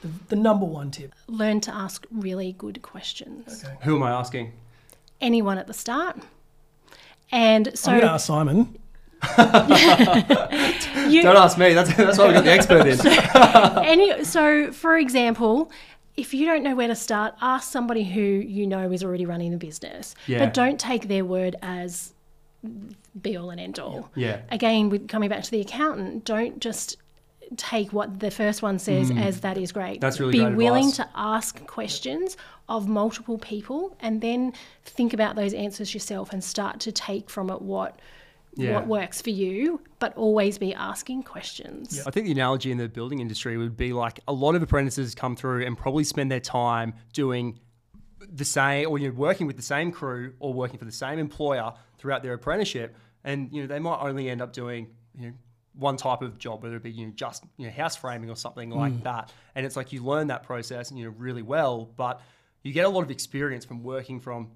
The, 0.01 0.09
the 0.29 0.35
number 0.35 0.65
one 0.65 0.91
tip. 0.91 1.13
Learn 1.27 1.61
to 1.61 1.73
ask 1.73 2.05
really 2.11 2.53
good 2.53 2.81
questions. 2.81 3.63
Okay. 3.63 3.75
Who 3.83 3.95
am 3.95 4.03
I 4.03 4.11
asking? 4.11 4.53
Anyone 5.21 5.57
at 5.57 5.67
the 5.67 5.73
start. 5.73 6.19
And 7.31 7.77
so 7.77 7.91
I'm 7.91 7.99
going 7.99 8.09
to 8.09 8.13
ask 8.13 8.27
Simon. 8.27 8.77
you, 11.09 11.23
Don't 11.23 11.37
ask 11.37 11.57
me. 11.57 11.73
That's 11.73 11.95
that's 11.95 12.17
why 12.17 12.27
we 12.27 12.33
got 12.33 12.43
the 12.43 12.51
expert 12.51 12.85
in. 12.85 12.99
Any, 13.85 14.23
so, 14.25 14.71
for 14.73 14.97
example, 14.97 15.71
if 16.17 16.33
you 16.33 16.45
don't 16.45 16.61
know 16.61 16.75
where 16.75 16.89
to 16.89 16.95
start, 16.95 17.33
ask 17.41 17.71
somebody 17.71 18.03
who 18.03 18.21
you 18.21 18.67
know 18.67 18.91
is 18.91 19.03
already 19.03 19.25
running 19.25 19.51
the 19.51 19.57
business. 19.57 20.13
Yeah. 20.27 20.39
But 20.39 20.53
don't 20.53 20.79
take 20.79 21.07
their 21.07 21.23
word 21.23 21.55
as 21.61 22.13
be 23.21 23.35
all 23.37 23.49
and 23.49 23.59
end 23.59 23.79
all. 23.79 24.09
Yeah. 24.15 24.41
Again, 24.49 24.89
with 24.89 25.07
coming 25.07 25.29
back 25.29 25.43
to 25.43 25.51
the 25.51 25.61
accountant, 25.61 26.25
don't 26.25 26.59
just 26.59 26.97
take 27.57 27.93
what 27.93 28.19
the 28.19 28.31
first 28.31 28.61
one 28.61 28.79
says 28.79 29.11
as 29.11 29.41
that 29.41 29.57
is 29.57 29.71
great. 29.71 29.97
Mm. 29.97 30.01
That's 30.01 30.19
really 30.19 30.31
Be 30.31 30.39
great 30.39 30.55
willing 30.55 30.87
advice. 30.89 30.97
to 30.97 31.09
ask 31.15 31.65
questions 31.67 32.37
of 32.69 32.87
multiple 32.87 33.37
people 33.37 33.95
and 33.99 34.21
then 34.21 34.53
think 34.83 35.13
about 35.13 35.35
those 35.35 35.53
answers 35.53 35.93
yourself 35.93 36.31
and 36.33 36.43
start 36.43 36.79
to 36.81 36.91
take 36.91 37.29
from 37.29 37.49
it 37.49 37.61
what 37.61 37.99
Yeah. 38.55 38.73
what 38.75 38.87
works 38.87 39.21
for 39.21 39.29
you, 39.31 39.81
but 39.99 40.15
always 40.15 40.57
be 40.57 40.73
asking 40.73 41.23
questions. 41.23 42.01
I 42.07 42.11
think 42.11 42.25
the 42.27 42.31
analogy 42.31 42.71
in 42.71 42.77
the 42.77 42.87
building 42.87 43.19
industry 43.19 43.57
would 43.57 43.75
be 43.75 43.93
like 43.93 44.19
a 44.27 44.33
lot 44.33 44.55
of 44.55 44.61
apprentices 44.63 45.13
come 45.13 45.35
through 45.35 45.65
and 45.65 45.77
probably 45.77 46.03
spend 46.05 46.31
their 46.31 46.39
time 46.39 46.93
doing 47.13 47.59
the 48.31 48.45
same 48.45 48.87
or 48.89 48.97
you're 48.97 49.11
working 49.11 49.47
with 49.47 49.57
the 49.57 49.63
same 49.63 49.91
crew 49.91 50.33
or 50.39 50.53
working 50.53 50.79
for 50.79 50.85
the 50.85 50.91
same 50.91 51.19
employer 51.19 51.73
throughout 52.03 52.21
their 52.21 52.33
apprenticeship 52.33 52.97
and 53.23 53.47
you 53.53 53.61
know 53.61 53.67
they 53.67 53.79
might 53.79 53.97
only 54.01 54.29
end 54.29 54.41
up 54.41 54.51
doing 54.51 54.89
you 55.17 55.27
know 55.27 55.33
one 55.75 55.95
type 55.95 56.21
of 56.21 56.37
job 56.37 56.61
whether 56.61 56.75
it 56.75 56.83
be 56.83 56.91
you 56.91 57.07
know 57.07 57.13
just 57.15 57.45
you 57.55 57.65
know 57.65 57.71
house 57.71 57.95
framing 57.95 58.29
or 58.29 58.35
something 58.35 58.69
like 58.69 59.01
that. 59.03 59.31
And 59.55 59.65
it's 59.65 59.77
like 59.77 59.93
you 59.93 60.03
learn 60.03 60.27
that 60.27 60.43
process 60.43 60.91
you 60.91 61.05
know 61.05 61.13
really 61.17 61.41
well 61.41 61.89
but 61.95 62.19
you 62.61 62.73
get 62.73 62.85
a 62.85 62.89
lot 62.89 63.03
of 63.03 63.09
experience 63.09 63.63
from 63.63 63.83
working 63.83 64.19
from 64.19 64.51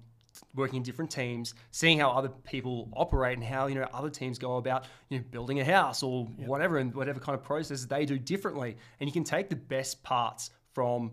working 0.54 0.76
in 0.76 0.82
different 0.82 1.10
teams, 1.10 1.54
seeing 1.70 2.00
how 2.00 2.10
other 2.10 2.28
people 2.28 2.90
operate 2.94 3.38
and 3.38 3.44
how 3.46 3.66
you 3.66 3.76
know 3.76 3.88
other 3.94 4.10
teams 4.10 4.38
go 4.38 4.58
about 4.58 4.84
you 5.08 5.18
know 5.18 5.24
building 5.30 5.58
a 5.60 5.64
house 5.64 6.02
or 6.02 6.26
whatever 6.36 6.76
and 6.76 6.94
whatever 6.94 7.18
kind 7.18 7.36
of 7.36 7.42
processes 7.42 7.86
they 7.86 8.04
do 8.04 8.18
differently, 8.18 8.76
and 9.00 9.08
you 9.08 9.12
can 9.12 9.24
take 9.24 9.48
the 9.48 9.56
best 9.56 10.02
parts 10.02 10.50
from 10.74 11.10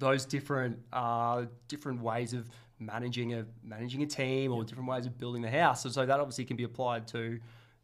those 0.00 0.24
different 0.26 0.78
uh, 0.92 1.44
different 1.68 2.02
ways 2.02 2.34
of 2.34 2.50
managing 2.78 3.34
a 3.34 3.44
managing 3.64 4.02
a 4.02 4.06
team 4.06 4.52
or 4.52 4.64
different 4.64 4.88
ways 4.88 5.06
of 5.06 5.18
building 5.18 5.42
the 5.42 5.50
house. 5.50 5.84
And 5.84 5.92
so 5.92 6.06
that 6.06 6.20
obviously 6.20 6.44
can 6.44 6.56
be 6.56 6.64
applied 6.64 7.06
to 7.08 7.38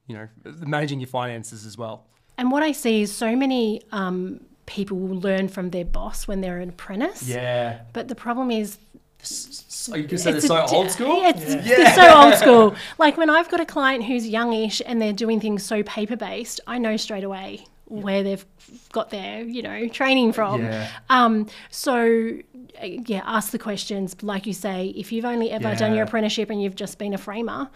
you 0.06 0.16
know 0.16 0.28
managing 0.60 1.00
your 1.00 1.08
finances 1.08 1.66
as 1.66 1.76
well. 1.78 2.06
And 2.36 2.50
what 2.50 2.62
I 2.62 2.72
see 2.72 3.02
is 3.02 3.12
so 3.14 3.36
many 3.36 3.82
um, 3.92 4.40
people 4.66 4.98
will 4.98 5.20
learn 5.20 5.48
from 5.48 5.70
their 5.70 5.84
boss 5.84 6.26
when 6.26 6.40
they're 6.40 6.58
an 6.58 6.70
apprentice. 6.70 7.28
Yeah, 7.28 7.82
But 7.92 8.08
the 8.08 8.16
problem 8.16 8.50
is, 8.50 8.78
so 9.22 9.94
you 9.94 10.04
can 10.08 10.18
say 10.18 10.32
they're 10.32 10.38
it's 10.38 10.46
so 10.48 10.56
a- 10.56 10.66
old 10.66 10.90
school. 10.90 11.22
It's, 11.24 11.44
they're 11.44 11.94
so 11.94 12.12
old 12.22 12.34
school. 12.34 12.74
Like 12.98 13.16
when 13.16 13.30
I've 13.30 13.48
got 13.48 13.60
a 13.60 13.66
client 13.66 14.04
who's 14.04 14.26
youngish 14.28 14.82
and 14.84 15.00
they're 15.00 15.12
doing 15.12 15.38
things 15.40 15.64
so 15.64 15.82
paper 15.84 16.16
based, 16.16 16.60
I 16.66 16.78
know 16.78 16.96
straight 16.96 17.24
away 17.24 17.66
where 17.86 18.22
they've 18.22 18.44
got 18.92 19.10
their, 19.10 19.42
you 19.42 19.62
know, 19.62 19.88
training 19.88 20.32
from. 20.32 20.62
Yeah. 20.62 20.90
Um, 21.10 21.48
so 21.70 22.38
uh, 22.82 22.86
yeah, 22.86 23.22
ask 23.24 23.50
the 23.52 23.58
questions. 23.58 24.22
Like 24.22 24.46
you 24.46 24.52
say, 24.52 24.88
if 24.96 25.12
you've 25.12 25.24
only 25.24 25.50
ever 25.50 25.74
done 25.74 25.94
your 25.94 26.04
apprenticeship 26.04 26.50
and 26.50 26.62
you've 26.62 26.76
just 26.76 26.98
been 26.98 27.14
a 27.14 27.18
framer, 27.18 27.68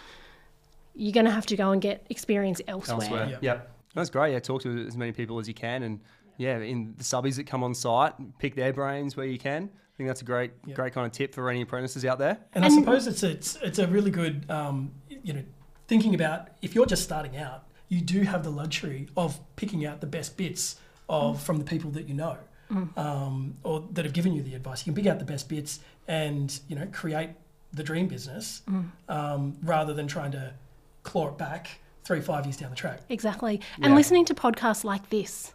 you're 0.95 1.13
going 1.13 1.27
to 1.27 1.33
have 1.33 1.47
to 1.47 1.57
go 1.57 1.71
and 1.71 1.81
get 1.81 2.07
experience 2.11 2.61
elsewhere. 2.67 3.01
elsewhere. 3.03 3.29
Yep. 3.31 3.43
Yep. 3.43 3.75
That's 3.95 4.11
great. 4.11 4.33
Yeah, 4.33 4.39
talk 4.41 4.63
to 4.63 4.87
as 4.87 4.97
many 4.97 5.13
people 5.13 5.39
as 5.39 5.49
you 5.49 5.55
can, 5.55 5.83
and 5.83 6.01
yeah, 6.37 6.59
in 6.59 6.95
the 6.97 7.05
subbies 7.05 7.37
that 7.37 7.47
come 7.47 7.65
on 7.65 7.75
site, 7.75 8.15
pick 8.39 8.55
their 8.55 8.73
brains 8.73 9.17
where 9.17 9.27
you 9.27 9.39
can. 9.39 9.65
I 9.65 9.97
think 9.97 10.09
that's 10.09 10.23
a 10.23 10.25
great, 10.25 10.53
great 10.75 10.93
kind 10.93 11.05
of 11.07 11.13
tip 11.13 11.35
for 11.35 11.51
any 11.51 11.63
apprentices 11.63 12.05
out 12.05 12.19
there. 12.19 12.39
And, 12.55 12.65
I 12.65 12.69
suppose 12.69 13.09
it's 13.09 13.25
it's 13.25 13.57
it's 13.57 13.81
a 13.81 13.89
really 13.89 14.13
good 14.13 14.49
um, 14.49 14.93
you 15.09 15.33
know 15.33 15.43
thinking 15.89 16.15
about 16.15 16.51
if 16.63 16.75
you're 16.75 16.87
just 16.87 17.03
starting 17.03 17.37
out, 17.37 17.65
you 17.89 18.01
do 18.01 18.23
have 18.23 18.43
the 18.45 18.51
luxury 18.51 19.09
of 19.17 19.39
picking 19.57 19.85
out 19.87 20.01
the 20.01 20.07
best 20.07 20.37
bits 20.37 20.77
of 21.09 21.41
from 21.43 21.59
the 21.59 21.65
people 21.65 21.91
that 21.93 22.09
you 22.09 22.15
know. 22.15 22.37
Um, 22.97 23.57
or 23.63 23.89
that 23.93 24.05
have 24.05 24.13
given 24.13 24.35
you 24.35 24.43
the 24.43 24.55
advice. 24.55 24.87
You 24.87 24.93
can 24.93 25.03
pick 25.03 25.11
out 25.11 25.19
the 25.19 25.25
best 25.25 25.49
bits 25.49 25.81
and 26.07 26.61
you 26.69 26.77
know 26.77 26.87
create 26.93 27.31
the 27.73 27.83
dream 27.83 28.09
business 28.09 28.61
um, 29.09 29.57
rather 29.63 29.95
than 29.95 30.07
trying 30.07 30.33
to 30.33 30.53
claw 31.03 31.29
it 31.29 31.39
back 31.39 31.81
three 32.05 32.21
five 32.21 32.45
years 32.45 32.59
down 32.59 32.69
the 32.69 32.77
track. 32.77 33.01
Exactly. 33.09 33.59
And 33.77 33.87
Yeah. 33.93 33.95
listening 33.95 34.27
to 34.27 34.35
podcasts 34.35 34.85
like 34.85 35.09
this, 35.09 35.55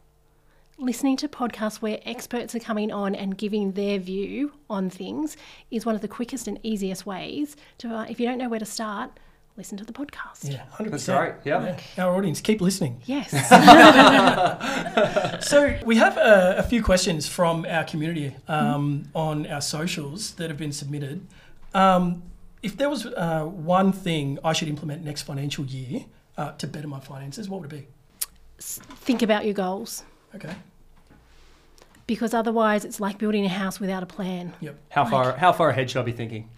listening 0.79 1.15
to 1.17 1.27
podcasts 1.27 1.83
where 1.83 1.99
experts 2.03 2.55
are 2.55 2.59
coming 2.59 2.91
on 2.91 3.13
and 3.13 3.37
giving 3.37 3.73
their 3.73 3.99
view 3.99 4.53
on 4.67 4.89
things 4.89 5.37
is 5.69 5.85
one 5.85 5.93
of 5.93 6.01
the 6.01 6.07
quickest 6.07 6.47
and 6.47 6.59
easiest 6.63 7.05
ways 7.05 7.55
to, 7.77 7.93
uh, 7.95 8.05
if 8.09 8.19
you 8.19 8.25
don't 8.27 8.39
know 8.39 8.49
where 8.49 8.59
to 8.59 8.65
start, 8.65 9.11
listen 9.57 9.77
to 9.77 9.85
the 9.85 9.93
podcast. 9.93 10.49
Yeah, 10.49 10.63
hundred 10.71 10.93
That's 10.93 11.03
percent. 11.05 11.43
great. 11.43 11.45
Yeah. 11.45 11.77
Our 12.03 12.15
audience, 12.15 12.41
keep 12.41 12.61
listening. 12.61 13.01
Yes. 13.05 13.31
So 15.43 15.77
we 15.85 15.97
have 15.97 16.17
a, 16.17 16.55
a 16.59 16.63
few 16.63 16.81
questions 16.81 17.27
from 17.27 17.65
our 17.69 17.83
community 17.83 18.35
um, 18.47 19.09
on 19.13 19.45
our 19.47 19.61
socials 19.61 20.31
that 20.35 20.49
have 20.49 20.57
been 20.57 20.71
submitted. 20.71 21.27
Um, 21.73 22.23
if 22.61 22.77
there 22.77 22.89
was 22.89 23.05
uh, 23.05 23.43
one 23.43 23.91
thing 23.91 24.39
I 24.43 24.53
should 24.53 24.69
implement 24.69 25.03
next 25.03 25.23
financial 25.23 25.65
year 25.65 26.05
uh, 26.37 26.53
to 26.53 26.67
better 26.67 26.87
my 26.87 26.99
finances, 27.01 27.49
what 27.49 27.61
would 27.61 27.73
it 27.73 27.81
be? 27.81 27.87
Think 28.59 29.21
about 29.21 29.43
your 29.45 29.53
goals 29.53 30.03
Okay. 30.33 30.55
because 32.07 32.33
otherwise 32.33 32.85
it's 32.85 32.99
like 33.01 33.17
building 33.17 33.45
a 33.45 33.49
house 33.49 33.79
without 33.79 34.01
a 34.01 34.05
plan. 34.07 34.53
Yep. 34.61 34.77
How 34.89 35.05
far? 35.05 35.33
How 35.37 35.51
far 35.51 35.69
ahead 35.69 35.89
should 35.89 35.99
I 35.99 36.03
be 36.03 36.13
thinking? 36.13 36.49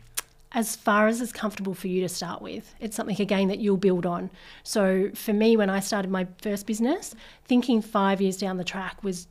As 0.56 0.74
far 0.76 1.08
as 1.08 1.20
is 1.20 1.34
comfortable 1.34 1.74
for 1.74 1.90
you 1.90 2.02
to 2.02 2.10
start 2.10 2.42
with. 2.42 2.74
It's 2.80 2.96
something 2.96 3.20
again 3.22 3.50
that 3.50 3.60
you'll 3.60 3.78
build 3.78 4.06
on. 4.06 4.32
So 4.64 5.12
for 5.14 5.34
me, 5.34 5.58
when 5.58 5.70
I 5.70 5.82
started 5.82 6.10
my 6.10 6.26
first 6.42 6.66
business, 6.66 7.14
thinking 7.44 7.82
five 7.82 8.22
years 8.22 8.38
down 8.38 8.56
the 8.56 8.64
track 8.64 9.04
was 9.04 9.28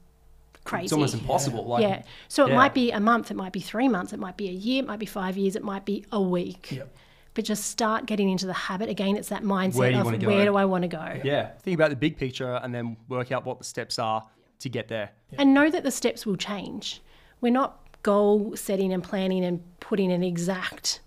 crazy. 0.64 0.84
It's 0.84 0.92
almost 0.92 1.14
impossible. 1.14 1.64
Like, 1.64 1.82
yeah. 1.82 2.02
So 2.28 2.44
it 2.44 2.50
yeah. 2.50 2.56
might 2.56 2.74
be 2.74 2.92
a 2.92 3.00
month, 3.00 3.30
it 3.30 3.34
might 3.34 3.52
be 3.52 3.60
three 3.60 3.88
months, 3.88 4.12
it 4.12 4.18
might 4.18 4.36
be 4.36 4.48
a 4.48 4.52
year, 4.52 4.82
it 4.82 4.86
might 4.86 4.98
be 4.98 5.06
five 5.06 5.38
years, 5.38 5.56
it 5.56 5.64
might 5.64 5.86
be 5.86 6.04
a 6.12 6.20
week. 6.20 6.72
Yep. 6.72 6.94
But 7.32 7.44
just 7.46 7.64
start 7.68 8.04
getting 8.04 8.28
into 8.28 8.46
the 8.46 8.52
habit. 8.52 8.90
Again, 8.90 9.16
it's 9.16 9.30
that 9.30 9.42
mindset 9.42 9.76
Where 9.76 10.00
of 10.00 10.22
where 10.22 10.44
do 10.44 10.56
I 10.56 10.66
want 10.66 10.82
to 10.82 10.88
go? 10.88 11.20
yeah. 11.24 11.52
Think 11.62 11.74
about 11.74 11.88
the 11.88 11.96
big 11.96 12.18
picture 12.18 12.60
and 12.62 12.72
then 12.72 12.98
work 13.08 13.32
out 13.32 13.46
what 13.46 13.58
the 13.58 13.64
steps 13.64 13.98
are 13.98 14.22
to 14.60 14.68
get 14.68 14.88
there. 14.88 15.10
And 15.38 15.54
know 15.54 15.70
that 15.70 15.84
the 15.84 15.90
steps 15.90 16.26
will 16.26 16.36
change. 16.36 17.00
We're 17.40 17.52
not 17.52 17.80
goal 18.02 18.54
setting 18.56 18.92
and 18.92 19.02
planning 19.02 19.42
and 19.44 19.62
putting 19.80 20.12
an 20.12 20.22
exact, 20.22 21.00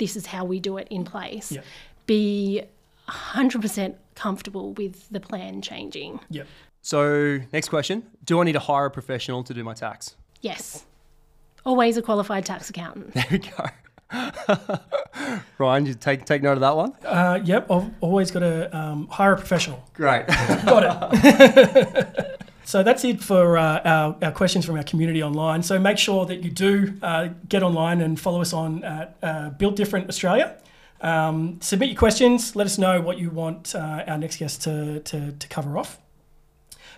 this 0.00 0.16
is 0.16 0.26
how 0.26 0.44
we 0.44 0.58
do 0.58 0.78
it 0.78 0.88
in 0.90 1.04
place. 1.04 1.52
Yep. 1.52 1.64
Be 2.06 2.62
100% 3.08 3.94
comfortable 4.16 4.72
with 4.72 5.08
the 5.10 5.20
plan 5.20 5.62
changing. 5.62 6.18
Yep. 6.30 6.48
So 6.82 7.38
next 7.52 7.68
question: 7.68 8.02
Do 8.24 8.40
I 8.40 8.44
need 8.44 8.54
to 8.54 8.58
hire 8.58 8.86
a 8.86 8.90
professional 8.90 9.44
to 9.44 9.54
do 9.54 9.62
my 9.62 9.74
tax? 9.74 10.16
Yes. 10.40 10.86
Always 11.64 11.96
a 11.96 12.02
qualified 12.02 12.44
tax 12.46 12.68
accountant. 12.70 13.14
There 13.14 13.26
we 13.30 13.38
go. 13.38 13.66
Ryan, 15.58 15.86
you 15.86 15.94
take 15.94 16.24
take 16.24 16.42
note 16.42 16.54
of 16.54 16.60
that 16.60 16.74
one. 16.74 16.94
Uh, 17.04 17.38
yep. 17.44 17.70
I've 17.70 17.90
always 18.00 18.32
got 18.32 18.40
to 18.40 18.76
um, 18.76 19.06
hire 19.08 19.34
a 19.34 19.36
professional. 19.36 19.84
Great. 19.92 20.26
Got 20.26 21.12
it. 21.12 22.39
so 22.64 22.82
that's 22.82 23.04
it 23.04 23.22
for 23.22 23.58
uh, 23.58 23.80
our, 23.84 24.16
our 24.22 24.32
questions 24.32 24.64
from 24.64 24.76
our 24.76 24.84
community 24.84 25.22
online. 25.22 25.62
So 25.62 25.78
make 25.78 25.98
sure 25.98 26.26
that 26.26 26.42
you 26.42 26.50
do 26.50 26.94
uh, 27.02 27.28
get 27.48 27.62
online 27.62 28.00
and 28.00 28.18
follow 28.18 28.40
us 28.40 28.52
on 28.52 28.84
at 28.84 29.16
uh, 29.22 29.50
Built 29.50 29.76
Different 29.76 30.08
Australia. 30.08 30.56
Um, 31.00 31.60
submit 31.60 31.88
your 31.88 31.98
questions. 31.98 32.54
Let 32.54 32.66
us 32.66 32.78
know 32.78 33.00
what 33.00 33.18
you 33.18 33.30
want 33.30 33.74
uh, 33.74 34.04
our 34.06 34.18
next 34.18 34.36
guest 34.36 34.62
to, 34.62 35.00
to, 35.00 35.32
to 35.32 35.48
cover 35.48 35.78
off. 35.78 35.98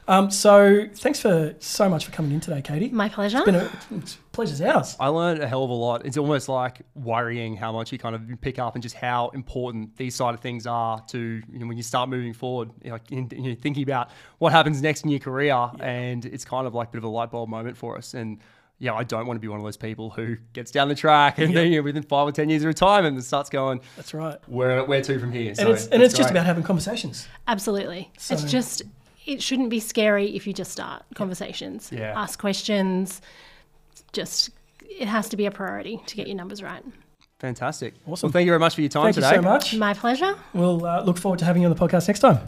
Um, 0.09 0.31
so 0.31 0.88
thanks 0.95 1.21
for 1.21 1.55
so 1.61 1.88
much 1.88 2.05
for 2.05 2.11
coming 2.11 2.33
in 2.33 2.41
today, 2.41 2.61
Katie. 2.61 2.88
My 2.88 3.09
pleasure. 3.09 3.38
It's 3.38 3.47
been 3.47 3.55
a 3.55 3.71
it's, 3.93 4.19
pleasure's 4.33 4.61
ours. 4.61 4.97
I 4.99 5.09
learned 5.09 5.41
a 5.43 5.47
hell 5.47 5.62
of 5.62 5.71
a 5.71 5.75
lot. 5.75 6.05
It's 6.05 6.17
almost 6.17 6.49
like 6.49 6.81
worrying 6.95 7.57
how 7.57 7.71
much 7.73 7.93
you 7.93 7.99
kind 7.99 8.15
of 8.17 8.23
pick 8.41 8.59
up 8.59 8.75
and 8.75 8.83
just 8.83 8.97
how 8.97 9.29
important 9.29 9.97
these 9.97 10.15
side 10.17 10.35
of 10.35 10.41
things 10.41 10.67
are 10.67 11.01
to 11.09 11.19
you 11.19 11.59
know, 11.59 11.67
when 11.67 11.77
you 11.77 11.83
start 11.85 12.09
moving 12.09 12.33
forward. 12.33 12.71
You 12.83 12.91
know, 12.91 12.99
in, 13.11 13.29
you 13.31 13.51
know, 13.51 13.55
thinking 13.55 13.85
about 13.85 14.11
what 14.38 14.53
happens 14.53 14.83
next 14.83 15.05
in 15.05 15.11
your 15.11 15.21
career, 15.21 15.71
and 15.81 16.25
it's 16.25 16.45
kind 16.45 16.67
of 16.67 16.75
like 16.75 16.88
a 16.88 16.91
bit 16.93 16.99
of 16.99 17.05
a 17.05 17.09
light 17.09 17.31
bulb 17.31 17.49
moment 17.49 17.77
for 17.77 17.97
us. 17.97 18.15
And 18.15 18.41
yeah, 18.81 18.95
I 18.95 19.05
don't 19.05 19.27
want 19.27 19.37
to 19.37 19.41
be 19.41 19.47
one 19.47 19.61
of 19.61 19.65
those 19.65 19.77
people 19.77 20.11
who 20.11 20.37
gets 20.53 20.73
down 20.73 20.88
the 20.88 20.97
track 20.97 21.38
and 21.38 21.57
then 21.57 21.71
you 21.71 21.79
know, 21.79 21.83
within 21.85 22.03
five 22.03 22.27
or 22.27 22.33
ten 22.33 22.49
years 22.49 22.62
of 22.62 22.67
retirement 22.67 23.15
and 23.15 23.25
starts 23.25 23.49
going, 23.49 23.81
That's 23.95 24.12
right. 24.12 24.37
where 24.49 24.83
where 24.85 25.01
to 25.03 25.21
from 25.21 25.31
here? 25.31 25.51
And 25.51 25.57
So 25.57 25.71
it's 25.71 25.87
and 25.87 26.03
it's 26.03 26.12
just 26.15 26.33
about 26.33 26.45
having 26.45 26.65
conversations. 26.65 27.29
Absolutely. 27.47 28.11
So- 28.19 28.35
It's 28.35 28.43
just, 28.51 28.83
it 29.27 29.43
shouldn't 29.43 29.71
be 29.71 29.81
scary 29.81 30.35
if 30.37 30.47
you 30.47 30.53
just 30.53 30.71
start 30.73 31.03
conversations, 31.15 31.91
Yeah. 31.93 32.13
ask 32.21 32.39
questions. 32.41 33.21
Just, 34.13 34.51
it 34.89 35.09
has 35.09 35.29
to 35.31 35.37
be 35.37 35.47
a 35.47 35.51
priority 35.51 36.01
to 36.07 36.17
get 36.17 36.27
your 36.27 36.37
numbers 36.37 36.63
right. 36.63 36.83
fantastic. 37.39 37.95
Awesome. 38.07 38.27
Well, 38.29 38.33
thank 38.33 38.45
you 38.47 38.51
very 38.53 38.61
much 38.61 38.75
for 38.77 38.83
your 38.83 38.91
time 38.91 39.05
Thank 39.05 39.17
today. 39.17 39.31
you 39.31 39.35
so 39.37 39.43
much. 39.43 39.75
My 39.75 39.95
pleasure. 39.95 40.37
We'll 40.55 40.85
uh, 40.87 41.03
look 41.03 41.19
forward 41.19 41.39
to 41.41 41.45
having 41.45 41.63
you 41.63 41.69
on 41.69 41.75
the 41.75 41.81
podcast 41.89 42.07
next 42.09 42.21
time. 42.21 42.39